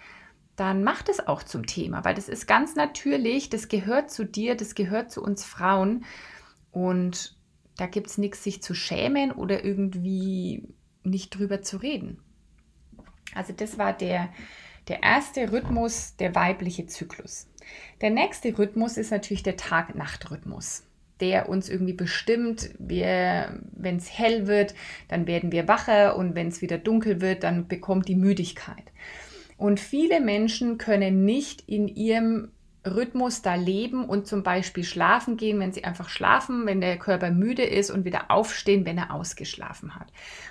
dann 0.61 0.85
mach 0.85 1.01
das 1.01 1.27
auch 1.27 1.43
zum 1.43 1.65
Thema, 1.65 2.05
weil 2.05 2.15
das 2.15 2.29
ist 2.29 2.47
ganz 2.47 2.75
natürlich, 2.77 3.49
das 3.49 3.69
gehört 3.69 4.11
zu 4.11 4.25
dir, 4.25 4.57
das 4.57 4.75
gehört 4.75 5.11
zu 5.11 5.23
uns 5.23 5.43
Frauen. 5.43 6.05
Und 6.71 7.35
da 7.79 7.87
gibt 7.87 8.09
es 8.09 8.19
nichts, 8.19 8.45
sich 8.45 8.63
zu 8.63 8.75
schämen 8.75 9.33
oder 9.33 9.65
irgendwie 9.65 10.69
nicht 11.03 11.31
drüber 11.31 11.63
zu 11.63 11.79
reden. 11.79 12.19
Also 13.35 13.55
das 13.55 13.79
war 13.79 13.95
der, 13.95 14.29
der 14.89 15.03
erste 15.03 15.51
Rhythmus, 15.51 16.17
der 16.17 16.35
weibliche 16.35 16.87
Zyklus. 16.87 17.49
Der 18.03 18.11
nächste 18.11 18.59
Rhythmus 18.59 18.99
ist 18.99 19.13
natürlich 19.13 19.43
der 19.43 19.57
Tag-Nacht-Rhythmus, 19.57 20.85
der 21.21 21.49
uns 21.49 21.71
irgendwie 21.71 21.95
bestimmt. 21.95 22.69
Wenn 22.79 23.97
es 23.97 24.19
hell 24.19 24.47
wird, 24.47 24.75
dann 25.09 25.27
werden 25.27 25.53
wir 25.53 25.69
wacher 25.69 26.17
und 26.17 26.35
wenn 26.35 26.49
es 26.49 26.61
wieder 26.61 26.77
dunkel 26.77 27.23
wird, 27.23 27.45
dann 27.45 27.67
bekommt 27.67 28.09
die 28.09 28.17
Müdigkeit. 28.17 28.85
Und 29.61 29.79
viele 29.79 30.23
Menschen 30.23 30.79
können 30.79 31.27
nicht 31.27 31.69
in 31.69 31.87
ihrem 31.87 32.49
Rhythmus 32.87 33.43
da 33.43 33.57
leben 33.57 34.07
und 34.07 34.27
zum 34.27 34.43
Beispiel 34.43 34.85
schlafen 34.85 35.37
gehen, 35.37 35.61
wenn 35.61 35.71
sie 35.71 35.85
einfach 35.85 36.09
schlafen, 36.09 36.65
wenn 36.65 36.81
der 36.81 36.99
Körper 36.99 37.31
müde 37.31 37.65
ist 37.65 37.91
und 37.91 38.07
wieder 38.07 38.31
aufstehen, 38.31 38.87
wenn 38.87 38.97
er 38.97 39.13
ausgeschlafen 39.13 39.97
hat. 39.97 40.07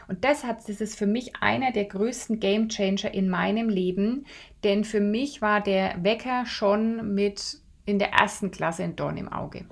Und 0.07 0.23
deshalb 0.23 0.59
ist 0.69 0.79
es 0.79 0.93
für 0.93 1.07
mich 1.07 1.37
einer 1.41 1.71
der 1.71 1.85
größten 1.85 2.39
Game 2.39 2.69
Changer 2.69 3.11
in 3.11 3.29
meinem 3.29 3.67
Leben, 3.67 4.27
denn 4.63 4.83
für 4.83 5.01
mich 5.01 5.41
war 5.41 5.59
der 5.59 5.95
Wecker 6.03 6.45
schon 6.45 7.15
mit 7.15 7.57
in 7.85 7.97
der 7.97 8.11
ersten 8.11 8.51
Klasse 8.51 8.83
ein 8.83 8.95
Dorn 8.95 9.17
im 9.17 9.33
Auge. 9.33 9.65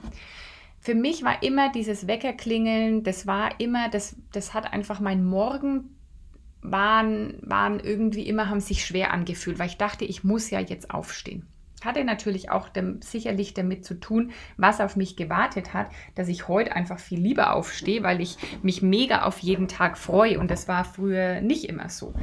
Für 0.79 0.95
mich 0.95 1.23
war 1.23 1.43
immer 1.43 1.71
dieses 1.71 2.07
Weckerklingeln, 2.07 3.03
das 3.03 3.27
war 3.27 3.59
immer, 3.59 3.87
das, 3.89 4.15
das 4.31 4.55
hat 4.55 4.73
einfach 4.73 4.99
mein 4.99 5.23
Morgen 5.23 5.96
waren, 6.71 7.39
waren 7.41 7.79
irgendwie 7.79 8.27
immer, 8.27 8.49
haben 8.49 8.59
sich 8.59 8.85
schwer 8.85 9.11
angefühlt, 9.11 9.59
weil 9.59 9.67
ich 9.67 9.77
dachte, 9.77 10.05
ich 10.05 10.23
muss 10.23 10.49
ja 10.49 10.59
jetzt 10.59 10.91
aufstehen. 10.91 11.45
Hatte 11.83 12.03
natürlich 12.03 12.49
auch 12.49 12.69
dem, 12.69 13.01
sicherlich 13.01 13.53
damit 13.53 13.85
zu 13.85 13.99
tun, 13.99 14.31
was 14.57 14.81
auf 14.81 14.95
mich 14.95 15.15
gewartet 15.15 15.73
hat, 15.73 15.89
dass 16.15 16.27
ich 16.27 16.47
heute 16.47 16.75
einfach 16.75 16.99
viel 16.99 17.19
lieber 17.19 17.53
aufstehe, 17.53 18.01
weil 18.01 18.19
ich 18.19 18.37
mich 18.63 18.81
mega 18.81 19.23
auf 19.23 19.39
jeden 19.39 19.67
Tag 19.67 19.97
freue. 19.97 20.39
Und 20.39 20.49
das 20.49 20.67
war 20.67 20.85
früher 20.85 21.39
nicht 21.41 21.65
immer 21.69 21.89
so. 21.89 22.13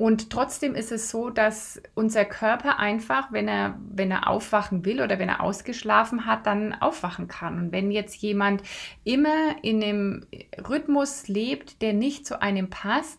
Und 0.00 0.30
trotzdem 0.30 0.74
ist 0.74 0.92
es 0.92 1.10
so, 1.10 1.28
dass 1.28 1.80
unser 1.94 2.24
Körper 2.24 2.78
einfach, 2.78 3.32
wenn 3.32 3.48
er, 3.48 3.78
wenn 3.86 4.10
er 4.10 4.28
aufwachen 4.28 4.86
will 4.86 5.02
oder 5.02 5.18
wenn 5.18 5.28
er 5.28 5.42
ausgeschlafen 5.42 6.24
hat, 6.24 6.46
dann 6.46 6.72
aufwachen 6.72 7.28
kann. 7.28 7.58
Und 7.58 7.72
wenn 7.72 7.90
jetzt 7.90 8.16
jemand 8.16 8.62
immer 9.04 9.56
in 9.60 9.82
einem 9.82 10.26
Rhythmus 10.66 11.28
lebt, 11.28 11.82
der 11.82 11.92
nicht 11.92 12.26
zu 12.26 12.40
einem 12.40 12.70
passt, 12.70 13.18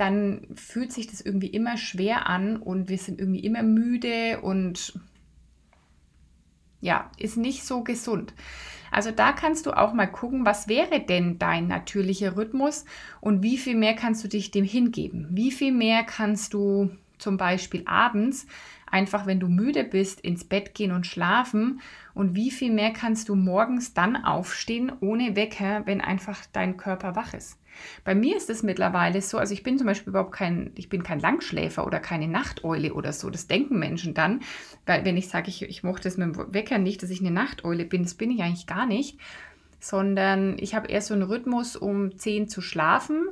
dann 0.00 0.46
fühlt 0.54 0.92
sich 0.92 1.06
das 1.06 1.20
irgendwie 1.20 1.48
immer 1.48 1.76
schwer 1.76 2.26
an 2.26 2.56
und 2.56 2.88
wir 2.88 2.96
sind 2.96 3.20
irgendwie 3.20 3.44
immer 3.44 3.62
müde 3.62 4.40
und 4.40 4.98
ja, 6.80 7.10
ist 7.18 7.36
nicht 7.36 7.64
so 7.64 7.84
gesund. 7.84 8.32
Also 8.90 9.10
da 9.10 9.32
kannst 9.32 9.66
du 9.66 9.76
auch 9.76 9.92
mal 9.92 10.06
gucken, 10.06 10.46
was 10.46 10.68
wäre 10.68 11.00
denn 11.00 11.38
dein 11.38 11.66
natürlicher 11.66 12.36
Rhythmus 12.36 12.86
und 13.20 13.42
wie 13.42 13.58
viel 13.58 13.76
mehr 13.76 13.94
kannst 13.94 14.24
du 14.24 14.28
dich 14.28 14.50
dem 14.50 14.64
hingeben? 14.64 15.28
Wie 15.30 15.52
viel 15.52 15.72
mehr 15.72 16.02
kannst 16.02 16.54
du 16.54 16.90
zum 17.18 17.36
Beispiel 17.36 17.82
abends 17.84 18.46
einfach, 18.90 19.26
wenn 19.26 19.40
du 19.40 19.48
müde 19.48 19.84
bist, 19.84 20.20
ins 20.20 20.44
Bett 20.44 20.74
gehen 20.74 20.92
und 20.92 21.06
schlafen 21.06 21.80
und 22.14 22.34
wie 22.34 22.50
viel 22.50 22.72
mehr 22.72 22.92
kannst 22.92 23.28
du 23.28 23.34
morgens 23.34 23.94
dann 23.94 24.16
aufstehen 24.16 24.92
ohne 25.00 25.36
Wecker, 25.36 25.82
wenn 25.86 26.00
einfach 26.00 26.40
dein 26.52 26.76
Körper 26.76 27.16
wach 27.16 27.34
ist? 27.34 27.58
Bei 28.04 28.14
mir 28.14 28.36
ist 28.36 28.50
es 28.50 28.62
mittlerweile 28.62 29.22
so, 29.22 29.38
also 29.38 29.54
ich 29.54 29.62
bin 29.62 29.78
zum 29.78 29.86
Beispiel 29.86 30.10
überhaupt 30.10 30.32
kein, 30.32 30.72
ich 30.74 30.88
bin 30.88 31.02
kein 31.02 31.20
Langschläfer 31.20 31.86
oder 31.86 32.00
keine 32.00 32.28
Nachteule 32.28 32.94
oder 32.94 33.12
so. 33.12 33.30
Das 33.30 33.46
denken 33.46 33.78
Menschen 33.78 34.14
dann, 34.14 34.40
weil 34.86 35.04
wenn 35.04 35.16
ich 35.16 35.28
sage, 35.28 35.48
ich, 35.48 35.62
ich 35.62 35.82
mochte 35.82 36.08
es 36.08 36.16
mit 36.16 36.34
dem 36.34 36.52
Wecker 36.52 36.78
nicht, 36.78 37.02
dass 37.02 37.10
ich 37.10 37.20
eine 37.20 37.30
Nachteule 37.30 37.84
bin, 37.84 38.02
das 38.02 38.14
bin 38.14 38.30
ich 38.30 38.42
eigentlich 38.42 38.66
gar 38.66 38.86
nicht, 38.86 39.18
sondern 39.78 40.58
ich 40.58 40.74
habe 40.74 40.88
eher 40.88 41.00
so 41.00 41.14
einen 41.14 41.22
Rhythmus, 41.22 41.76
um 41.76 42.18
10 42.18 42.48
zu 42.48 42.60
schlafen 42.60 43.28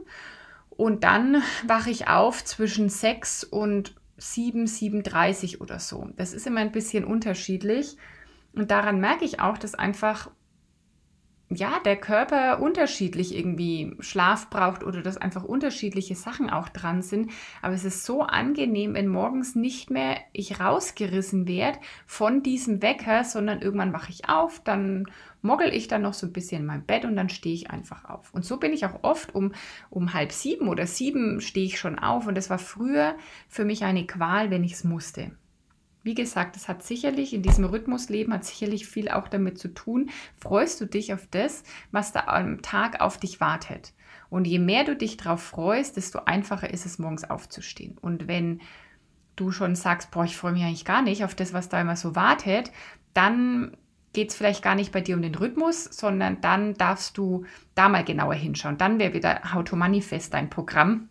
und 0.70 1.04
dann 1.04 1.42
wache 1.66 1.90
ich 1.90 2.08
auf 2.08 2.44
zwischen 2.44 2.88
6 2.88 3.44
und 3.44 3.94
7, 4.18 4.66
7.30 4.66 5.60
oder 5.60 5.78
so. 5.78 6.08
Das 6.16 6.32
ist 6.32 6.46
immer 6.46 6.60
ein 6.60 6.72
bisschen 6.72 7.04
unterschiedlich. 7.04 7.96
Und 8.52 8.70
daran 8.70 9.00
merke 9.00 9.24
ich 9.24 9.40
auch, 9.40 9.58
dass 9.58 9.74
einfach 9.74 10.30
ja, 11.50 11.80
der 11.82 11.96
Körper 11.96 12.60
unterschiedlich 12.60 13.34
irgendwie 13.34 13.96
Schlaf 14.00 14.50
braucht 14.50 14.84
oder 14.84 15.00
dass 15.00 15.16
einfach 15.16 15.44
unterschiedliche 15.44 16.14
Sachen 16.14 16.50
auch 16.50 16.68
dran 16.68 17.00
sind. 17.00 17.30
Aber 17.62 17.74
es 17.74 17.84
ist 17.84 18.04
so 18.04 18.22
angenehm, 18.22 18.94
wenn 18.94 19.08
morgens 19.08 19.54
nicht 19.54 19.90
mehr 19.90 20.18
ich 20.32 20.60
rausgerissen 20.60 21.48
werde 21.48 21.78
von 22.06 22.42
diesem 22.42 22.82
Wecker, 22.82 23.24
sondern 23.24 23.62
irgendwann 23.62 23.94
wache 23.94 24.10
ich 24.10 24.28
auf, 24.28 24.60
dann 24.62 25.06
mogel 25.40 25.72
ich 25.72 25.88
dann 25.88 26.02
noch 26.02 26.14
so 26.14 26.26
ein 26.26 26.32
bisschen 26.32 26.60
in 26.60 26.66
mein 26.66 26.84
Bett 26.84 27.06
und 27.06 27.16
dann 27.16 27.30
stehe 27.30 27.54
ich 27.54 27.70
einfach 27.70 28.04
auf. 28.04 28.34
Und 28.34 28.44
so 28.44 28.58
bin 28.58 28.74
ich 28.74 28.84
auch 28.84 29.02
oft 29.02 29.34
um, 29.34 29.52
um 29.88 30.12
halb 30.12 30.32
sieben 30.32 30.68
oder 30.68 30.86
sieben 30.86 31.40
stehe 31.40 31.66
ich 31.66 31.78
schon 31.78 31.98
auf. 31.98 32.26
Und 32.26 32.34
das 32.34 32.50
war 32.50 32.58
früher 32.58 33.14
für 33.48 33.64
mich 33.64 33.84
eine 33.84 34.06
Qual, 34.06 34.50
wenn 34.50 34.64
ich 34.64 34.72
es 34.74 34.84
musste. 34.84 35.30
Wie 36.08 36.14
gesagt, 36.14 36.56
es 36.56 36.68
hat 36.68 36.82
sicherlich 36.82 37.34
in 37.34 37.42
diesem 37.42 37.66
Rhythmusleben 37.66 38.32
hat 38.32 38.42
sicherlich 38.42 38.86
viel 38.86 39.10
auch 39.10 39.28
damit 39.28 39.58
zu 39.58 39.68
tun. 39.68 40.08
Freust 40.38 40.80
du 40.80 40.86
dich 40.86 41.12
auf 41.12 41.28
das, 41.30 41.64
was 41.92 42.12
da 42.12 42.20
am 42.28 42.62
Tag 42.62 43.02
auf 43.02 43.18
dich 43.18 43.42
wartet? 43.42 43.92
Und 44.30 44.46
je 44.46 44.58
mehr 44.58 44.84
du 44.84 44.96
dich 44.96 45.18
darauf 45.18 45.42
freust, 45.42 45.98
desto 45.98 46.20
einfacher 46.20 46.70
ist 46.70 46.86
es, 46.86 46.98
morgens 46.98 47.28
aufzustehen. 47.28 47.98
Und 47.98 48.26
wenn 48.26 48.62
du 49.36 49.50
schon 49.52 49.74
sagst, 49.74 50.10
boah, 50.10 50.24
ich 50.24 50.34
freue 50.34 50.52
mich 50.52 50.62
eigentlich 50.62 50.86
gar 50.86 51.02
nicht 51.02 51.24
auf 51.24 51.34
das, 51.34 51.52
was 51.52 51.68
da 51.68 51.78
immer 51.78 51.96
so 51.96 52.16
wartet, 52.16 52.72
dann 53.12 53.76
geht 54.14 54.30
es 54.30 54.34
vielleicht 54.34 54.62
gar 54.62 54.76
nicht 54.76 54.92
bei 54.92 55.02
dir 55.02 55.14
um 55.14 55.20
den 55.20 55.34
Rhythmus, 55.34 55.84
sondern 55.84 56.40
dann 56.40 56.72
darfst 56.72 57.18
du 57.18 57.44
da 57.74 57.90
mal 57.90 58.02
genauer 58.02 58.32
hinschauen. 58.32 58.78
Dann 58.78 58.98
wäre 58.98 59.12
wieder 59.12 59.52
How 59.52 59.62
to 59.62 59.76
Manifest 59.76 60.32
dein 60.32 60.48
Programm 60.48 61.07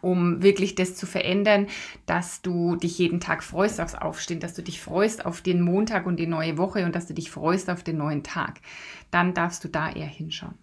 um 0.00 0.42
wirklich 0.42 0.74
das 0.74 0.94
zu 0.94 1.06
verändern, 1.06 1.66
dass 2.06 2.42
du 2.42 2.76
dich 2.76 2.98
jeden 2.98 3.20
Tag 3.20 3.42
freust 3.42 3.80
aufs 3.80 3.94
Aufstehen, 3.94 4.40
dass 4.40 4.54
du 4.54 4.62
dich 4.62 4.80
freust 4.80 5.26
auf 5.26 5.40
den 5.42 5.60
Montag 5.60 6.06
und 6.06 6.16
die 6.16 6.26
neue 6.26 6.58
Woche 6.58 6.84
und 6.84 6.94
dass 6.94 7.06
du 7.06 7.14
dich 7.14 7.30
freust 7.30 7.70
auf 7.70 7.82
den 7.82 7.98
neuen 7.98 8.22
Tag. 8.22 8.60
Dann 9.10 9.34
darfst 9.34 9.64
du 9.64 9.68
da 9.68 9.90
eher 9.90 10.06
hinschauen. 10.06 10.61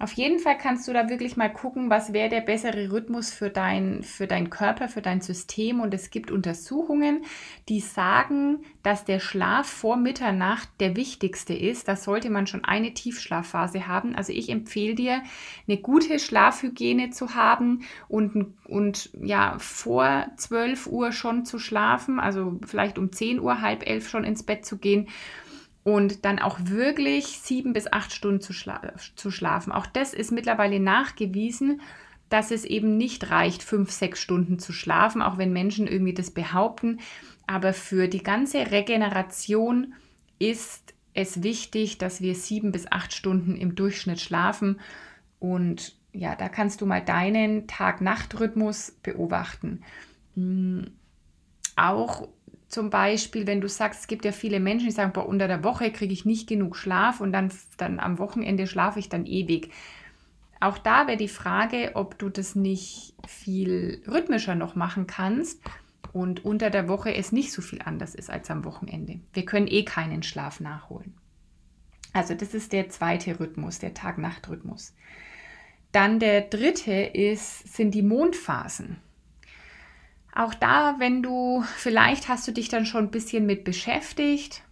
Auf 0.00 0.14
jeden 0.14 0.38
Fall 0.38 0.56
kannst 0.56 0.88
du 0.88 0.94
da 0.94 1.10
wirklich 1.10 1.36
mal 1.36 1.52
gucken, 1.52 1.90
was 1.90 2.14
wäre 2.14 2.30
der 2.30 2.40
bessere 2.40 2.90
Rhythmus 2.90 3.30
für 3.30 3.50
dein, 3.50 4.02
für 4.02 4.26
dein 4.26 4.48
Körper, 4.48 4.88
für 4.88 5.02
dein 5.02 5.20
System. 5.20 5.78
Und 5.80 5.92
es 5.92 6.08
gibt 6.08 6.30
Untersuchungen, 6.30 7.26
die 7.68 7.80
sagen, 7.80 8.64
dass 8.82 9.04
der 9.04 9.20
Schlaf 9.20 9.66
vor 9.66 9.98
Mitternacht 9.98 10.70
der 10.80 10.96
wichtigste 10.96 11.52
ist. 11.52 11.86
Da 11.86 11.96
sollte 11.96 12.30
man 12.30 12.46
schon 12.46 12.64
eine 12.64 12.94
Tiefschlafphase 12.94 13.86
haben. 13.86 14.16
Also 14.16 14.32
ich 14.32 14.48
empfehle 14.48 14.94
dir, 14.94 15.22
eine 15.68 15.76
gute 15.76 16.18
Schlafhygiene 16.18 17.10
zu 17.10 17.34
haben 17.34 17.82
und, 18.08 18.54
und 18.64 19.10
ja, 19.22 19.56
vor 19.58 20.28
12 20.38 20.86
Uhr 20.86 21.12
schon 21.12 21.44
zu 21.44 21.58
schlafen. 21.58 22.20
Also 22.20 22.58
vielleicht 22.64 22.98
um 22.98 23.12
10 23.12 23.38
Uhr, 23.38 23.60
halb 23.60 23.86
elf 23.86 24.08
schon 24.08 24.24
ins 24.24 24.44
Bett 24.44 24.64
zu 24.64 24.78
gehen 24.78 25.08
und 25.82 26.24
dann 26.24 26.38
auch 26.38 26.58
wirklich 26.62 27.26
sieben 27.26 27.72
bis 27.72 27.90
acht 27.90 28.12
Stunden 28.12 28.40
zu, 28.40 28.52
schla 28.52 28.80
zu 29.16 29.30
schlafen. 29.30 29.72
Auch 29.72 29.86
das 29.86 30.12
ist 30.14 30.30
mittlerweile 30.30 30.80
nachgewiesen, 30.80 31.80
dass 32.28 32.50
es 32.50 32.64
eben 32.64 32.96
nicht 32.96 33.30
reicht, 33.30 33.62
fünf, 33.62 33.90
sechs 33.90 34.20
Stunden 34.20 34.58
zu 34.58 34.72
schlafen, 34.72 35.20
auch 35.20 35.38
wenn 35.38 35.52
Menschen 35.52 35.86
irgendwie 35.86 36.14
das 36.14 36.30
behaupten. 36.30 37.00
Aber 37.46 37.72
für 37.72 38.08
die 38.08 38.22
ganze 38.22 38.70
Regeneration 38.70 39.94
ist 40.38 40.94
es 41.12 41.42
wichtig, 41.42 41.98
dass 41.98 42.20
wir 42.20 42.34
sieben 42.34 42.70
bis 42.70 42.90
acht 42.90 43.12
Stunden 43.12 43.56
im 43.56 43.74
Durchschnitt 43.74 44.20
schlafen. 44.20 44.80
Und 45.40 45.96
ja, 46.12 46.36
da 46.36 46.48
kannst 46.48 46.80
du 46.80 46.86
mal 46.86 47.04
deinen 47.04 47.66
Tag-Nacht-Rhythmus 47.66 48.92
beobachten. 49.02 49.82
Hm, 50.34 50.92
auch 51.74 52.28
zum 52.70 52.88
Beispiel, 52.88 53.48
wenn 53.48 53.60
du 53.60 53.68
sagst, 53.68 54.02
es 54.02 54.06
gibt 54.06 54.24
ja 54.24 54.30
viele 54.30 54.60
Menschen, 54.60 54.86
die 54.86 54.94
sagen, 54.94 55.12
boah, 55.12 55.26
unter 55.26 55.48
der 55.48 55.64
Woche 55.64 55.90
kriege 55.90 56.12
ich 56.12 56.24
nicht 56.24 56.48
genug 56.48 56.76
Schlaf 56.76 57.20
und 57.20 57.32
dann, 57.32 57.52
dann 57.76 57.98
am 57.98 58.18
Wochenende 58.18 58.68
schlafe 58.68 59.00
ich 59.00 59.08
dann 59.08 59.26
ewig. 59.26 59.72
Auch 60.60 60.78
da 60.78 61.08
wäre 61.08 61.16
die 61.16 61.26
Frage, 61.28 61.92
ob 61.94 62.16
du 62.18 62.28
das 62.28 62.54
nicht 62.54 63.14
viel 63.26 64.00
rhythmischer 64.06 64.54
noch 64.54 64.76
machen 64.76 65.08
kannst 65.08 65.60
und 66.12 66.44
unter 66.44 66.70
der 66.70 66.86
Woche 66.86 67.12
es 67.12 67.32
nicht 67.32 67.50
so 67.50 67.60
viel 67.60 67.82
anders 67.82 68.14
ist 68.14 68.30
als 68.30 68.50
am 68.50 68.64
Wochenende. 68.64 69.18
Wir 69.32 69.44
können 69.44 69.66
eh 69.66 69.84
keinen 69.84 70.22
Schlaf 70.22 70.60
nachholen. 70.60 71.14
Also 72.12 72.34
das 72.34 72.54
ist 72.54 72.72
der 72.72 72.88
zweite 72.88 73.40
Rhythmus, 73.40 73.80
der 73.80 73.94
Tag-Nacht-Rhythmus. 73.94 74.94
Dann 75.90 76.20
der 76.20 76.42
dritte 76.42 76.92
ist, 76.92 77.74
sind 77.74 77.96
die 77.96 78.02
Mondphasen. 78.02 78.98
Auch 80.34 80.54
da, 80.54 80.96
wenn 80.98 81.22
du, 81.22 81.64
vielleicht 81.76 82.28
hast 82.28 82.46
du 82.46 82.52
dich 82.52 82.68
dann 82.68 82.86
schon 82.86 83.06
ein 83.06 83.10
bisschen 83.10 83.46
mit 83.46 83.64
beschäftigt 83.64 84.62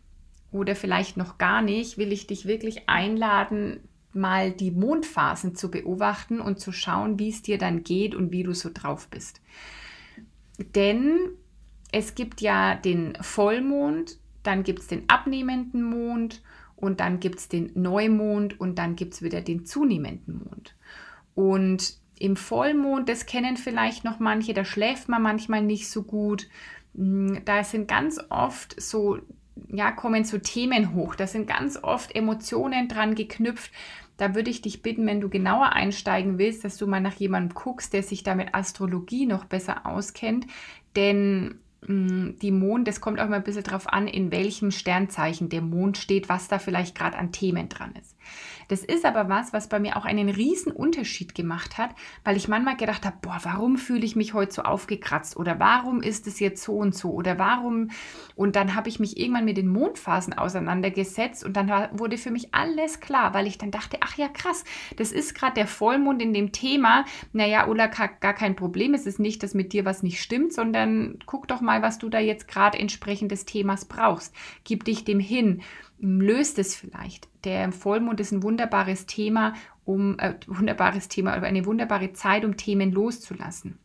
oder 0.52 0.76
vielleicht 0.76 1.16
noch 1.16 1.38
gar 1.38 1.62
nicht, 1.62 1.98
will 1.98 2.12
ich 2.12 2.26
dich 2.26 2.46
wirklich 2.46 2.88
einladen, 2.88 3.80
mal 4.12 4.50
die 4.50 4.70
Mondphasen 4.70 5.54
zu 5.54 5.70
beobachten 5.70 6.40
und 6.40 6.60
zu 6.60 6.72
schauen, 6.72 7.18
wie 7.18 7.28
es 7.28 7.42
dir 7.42 7.58
dann 7.58 7.82
geht 7.82 8.14
und 8.14 8.32
wie 8.32 8.42
du 8.42 8.54
so 8.54 8.70
drauf 8.72 9.08
bist. 9.08 9.40
Denn 10.74 11.18
es 11.92 12.14
gibt 12.14 12.40
ja 12.40 12.74
den 12.74 13.16
Vollmond, 13.20 14.18
dann 14.42 14.62
gibt 14.62 14.80
es 14.80 14.86
den 14.86 15.08
abnehmenden 15.08 15.82
Mond 15.82 16.42
und 16.76 17.00
dann 17.00 17.20
gibt 17.20 17.38
es 17.38 17.48
den 17.48 17.70
Neumond 17.74 18.60
und 18.60 18.78
dann 18.78 18.96
gibt 18.96 19.14
es 19.14 19.22
wieder 19.22 19.40
den 19.40 19.66
zunehmenden 19.66 20.38
Mond. 20.38 20.74
Und 21.34 21.98
im 22.20 22.36
Vollmond, 22.36 23.08
das 23.08 23.26
kennen 23.26 23.56
vielleicht 23.56 24.04
noch 24.04 24.18
manche, 24.18 24.54
da 24.54 24.64
schläft 24.64 25.08
man 25.08 25.22
manchmal 25.22 25.62
nicht 25.62 25.88
so 25.88 26.02
gut. 26.02 26.48
Mm, 26.94 27.36
da 27.44 27.64
sind 27.64 27.88
ganz 27.88 28.18
oft 28.28 28.80
so, 28.80 29.18
ja, 29.68 29.90
kommen 29.92 30.24
so 30.24 30.38
Themen 30.38 30.94
hoch. 30.94 31.14
Da 31.14 31.26
sind 31.26 31.46
ganz 31.46 31.78
oft 31.82 32.14
Emotionen 32.14 32.88
dran 32.88 33.14
geknüpft. 33.14 33.72
Da 34.16 34.34
würde 34.34 34.50
ich 34.50 34.62
dich 34.62 34.82
bitten, 34.82 35.06
wenn 35.06 35.20
du 35.20 35.28
genauer 35.28 35.72
einsteigen 35.72 36.38
willst, 36.38 36.64
dass 36.64 36.76
du 36.76 36.86
mal 36.86 37.00
nach 37.00 37.14
jemandem 37.14 37.54
guckst, 37.54 37.92
der 37.92 38.02
sich 38.02 38.24
da 38.24 38.34
mit 38.34 38.54
Astrologie 38.54 39.26
noch 39.26 39.44
besser 39.44 39.86
auskennt. 39.86 40.46
Denn 40.96 41.60
mm, 41.86 42.30
die 42.42 42.50
Mond, 42.50 42.88
das 42.88 43.00
kommt 43.00 43.20
auch 43.20 43.28
mal 43.28 43.36
ein 43.36 43.44
bisschen 43.44 43.62
darauf 43.62 43.92
an, 43.92 44.08
in 44.08 44.32
welchem 44.32 44.72
Sternzeichen 44.72 45.48
der 45.50 45.62
Mond 45.62 45.98
steht, 45.98 46.28
was 46.28 46.48
da 46.48 46.58
vielleicht 46.58 46.96
gerade 46.96 47.16
an 47.16 47.30
Themen 47.30 47.68
dran 47.68 47.94
ist. 48.00 48.16
Das 48.68 48.84
ist 48.84 49.04
aber 49.04 49.28
was, 49.28 49.52
was 49.52 49.68
bei 49.68 49.80
mir 49.80 49.96
auch 49.96 50.04
einen 50.04 50.28
riesen 50.28 50.72
Unterschied 50.72 51.34
gemacht 51.34 51.78
hat, 51.78 51.90
weil 52.24 52.36
ich 52.36 52.48
manchmal 52.48 52.76
gedacht 52.76 53.04
habe, 53.04 53.16
boah, 53.20 53.38
warum 53.42 53.76
fühle 53.76 54.04
ich 54.04 54.14
mich 54.14 54.34
heute 54.34 54.52
so 54.52 54.62
aufgekratzt? 54.62 55.36
Oder 55.36 55.58
warum 55.58 56.02
ist 56.02 56.26
es 56.26 56.38
jetzt 56.38 56.62
so 56.62 56.76
und 56.76 56.94
so? 56.94 57.10
Oder 57.10 57.38
warum? 57.38 57.90
Und 58.36 58.56
dann 58.56 58.74
habe 58.74 58.88
ich 58.88 59.00
mich 59.00 59.18
irgendwann 59.18 59.46
mit 59.46 59.56
den 59.56 59.68
Mondphasen 59.68 60.34
auseinandergesetzt 60.34 61.44
und 61.44 61.56
dann 61.56 61.70
wurde 61.92 62.18
für 62.18 62.30
mich 62.30 62.54
alles 62.54 63.00
klar, 63.00 63.34
weil 63.34 63.46
ich 63.46 63.58
dann 63.58 63.70
dachte, 63.70 63.98
ach 64.00 64.16
ja, 64.16 64.28
krass, 64.28 64.64
das 64.96 65.12
ist 65.12 65.34
gerade 65.34 65.54
der 65.54 65.66
Vollmond 65.66 66.22
in 66.22 66.34
dem 66.34 66.52
Thema. 66.52 67.04
Naja, 67.32 67.66
Ulla, 67.66 67.86
gar 67.86 68.34
kein 68.34 68.54
Problem, 68.54 68.94
es 68.94 69.06
ist 69.06 69.18
nicht, 69.18 69.42
dass 69.42 69.54
mit 69.54 69.72
dir 69.72 69.84
was 69.84 70.02
nicht 70.02 70.20
stimmt, 70.20 70.52
sondern 70.52 71.18
guck 71.26 71.48
doch 71.48 71.60
mal, 71.60 71.82
was 71.82 71.98
du 71.98 72.08
da 72.08 72.18
jetzt 72.18 72.48
gerade 72.48 72.78
entsprechend 72.78 73.32
des 73.32 73.44
Themas 73.44 73.86
brauchst. 73.86 74.34
Gib 74.64 74.84
dich 74.84 75.04
dem 75.04 75.20
hin 75.20 75.62
löst 75.98 76.58
es 76.58 76.74
vielleicht. 76.74 77.28
Der 77.44 77.70
Vollmond 77.72 78.20
ist 78.20 78.32
ein 78.32 78.42
wunderbares 78.42 79.06
Thema, 79.06 79.54
um 79.84 80.18
äh, 80.18 80.34
wunderbares 80.46 81.08
Thema, 81.08 81.34
aber 81.34 81.46
eine 81.46 81.64
wunderbare 81.66 82.12
Zeit, 82.12 82.44
um 82.44 82.56
Themen 82.56 82.92
loszulassen. 82.92 83.78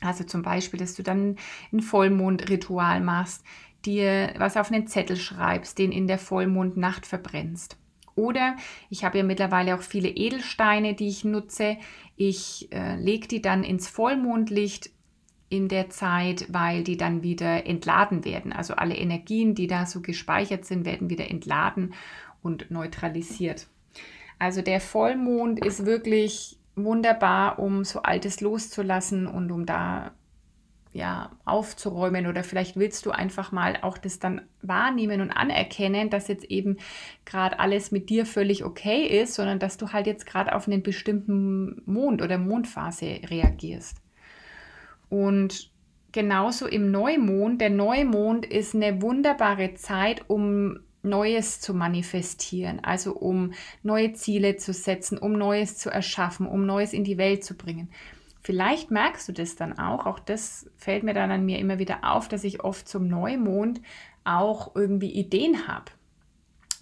Also 0.00 0.24
zum 0.24 0.42
Beispiel, 0.42 0.78
dass 0.78 0.94
du 0.94 1.02
dann 1.02 1.36
ein 1.72 1.80
Vollmondritual 1.80 3.00
machst, 3.00 3.44
dir 3.84 4.34
was 4.38 4.56
auf 4.56 4.70
einen 4.70 4.86
Zettel 4.86 5.16
schreibst, 5.16 5.78
den 5.78 5.92
in 5.92 6.06
der 6.06 6.18
Vollmondnacht 6.18 7.06
verbrennst. 7.06 7.78
Oder 8.16 8.56
ich 8.90 9.04
habe 9.04 9.18
ja 9.18 9.24
mittlerweile 9.24 9.74
auch 9.74 9.82
viele 9.82 10.08
Edelsteine, 10.08 10.94
die 10.94 11.08
ich 11.08 11.24
nutze. 11.24 11.76
Ich 12.16 12.68
äh, 12.72 12.96
lege 12.96 13.26
die 13.26 13.42
dann 13.42 13.64
ins 13.64 13.88
Vollmondlicht 13.88 14.90
in 15.56 15.68
der 15.68 15.90
Zeit, 15.90 16.46
weil 16.50 16.82
die 16.82 16.96
dann 16.96 17.22
wieder 17.22 17.66
entladen 17.66 18.24
werden. 18.24 18.52
Also 18.52 18.74
alle 18.74 18.96
Energien, 18.96 19.54
die 19.54 19.66
da 19.66 19.86
so 19.86 20.00
gespeichert 20.00 20.64
sind, 20.64 20.84
werden 20.84 21.10
wieder 21.10 21.30
entladen. 21.30 21.94
und 22.42 22.70
neutralisiert. 22.70 23.66
Also 24.38 24.62
der 24.62 24.80
Vollmond 24.80 25.64
ist 25.64 25.86
wirklich 25.86 26.58
wunderbar, 26.76 27.58
um 27.58 27.84
so 27.84 28.02
Altes 28.02 28.40
loszulassen 28.40 29.26
und 29.26 29.50
um 29.50 29.64
da 29.66 30.12
ja 30.92 31.32
aufzuräumen 31.44 32.28
oder 32.28 32.44
vielleicht 32.44 32.76
willst 32.76 33.04
du 33.04 33.10
einfach 33.10 33.50
mal 33.50 33.78
auch 33.82 33.98
das 33.98 34.20
dann 34.20 34.42
wahrnehmen 34.62 35.20
und 35.20 35.32
anerkennen, 35.32 36.08
dass 36.08 36.28
jetzt 36.28 36.44
eben 36.44 36.76
gerade 37.24 37.58
alles 37.58 37.90
mit 37.90 38.10
dir 38.10 38.26
völlig 38.26 38.64
okay 38.64 39.06
ist, 39.06 39.34
sondern 39.34 39.58
dass 39.58 39.76
du 39.76 39.92
halt 39.92 40.06
jetzt 40.06 40.24
gerade 40.24 40.54
auf 40.54 40.68
einen 40.68 40.82
bestimmten 40.84 41.82
Mond 41.84 42.22
oder 42.22 42.38
Mondphase 42.38 43.20
reagierst. 43.28 44.03
Und 45.14 45.70
genauso 46.10 46.66
im 46.66 46.90
Neumond, 46.90 47.60
der 47.60 47.70
Neumond 47.70 48.44
ist 48.44 48.74
eine 48.74 49.00
wunderbare 49.00 49.74
Zeit, 49.74 50.28
um 50.28 50.80
Neues 51.04 51.60
zu 51.60 51.72
manifestieren, 51.72 52.80
also 52.82 53.14
um 53.14 53.52
neue 53.84 54.14
Ziele 54.14 54.56
zu 54.56 54.72
setzen, 54.72 55.16
um 55.16 55.34
Neues 55.34 55.78
zu 55.78 55.88
erschaffen, 55.88 56.48
um 56.48 56.66
Neues 56.66 56.92
in 56.92 57.04
die 57.04 57.16
Welt 57.16 57.44
zu 57.44 57.54
bringen. 57.56 57.90
Vielleicht 58.42 58.90
merkst 58.90 59.28
du 59.28 59.32
das 59.32 59.54
dann 59.54 59.78
auch, 59.78 60.04
auch 60.04 60.18
das 60.18 60.68
fällt 60.76 61.04
mir 61.04 61.14
dann 61.14 61.30
an 61.30 61.46
mir 61.46 61.60
immer 61.60 61.78
wieder 61.78 61.98
auf, 62.02 62.26
dass 62.26 62.42
ich 62.42 62.64
oft 62.64 62.88
zum 62.88 63.06
Neumond 63.06 63.82
auch 64.24 64.74
irgendwie 64.74 65.12
Ideen 65.12 65.68
habe. 65.68 65.92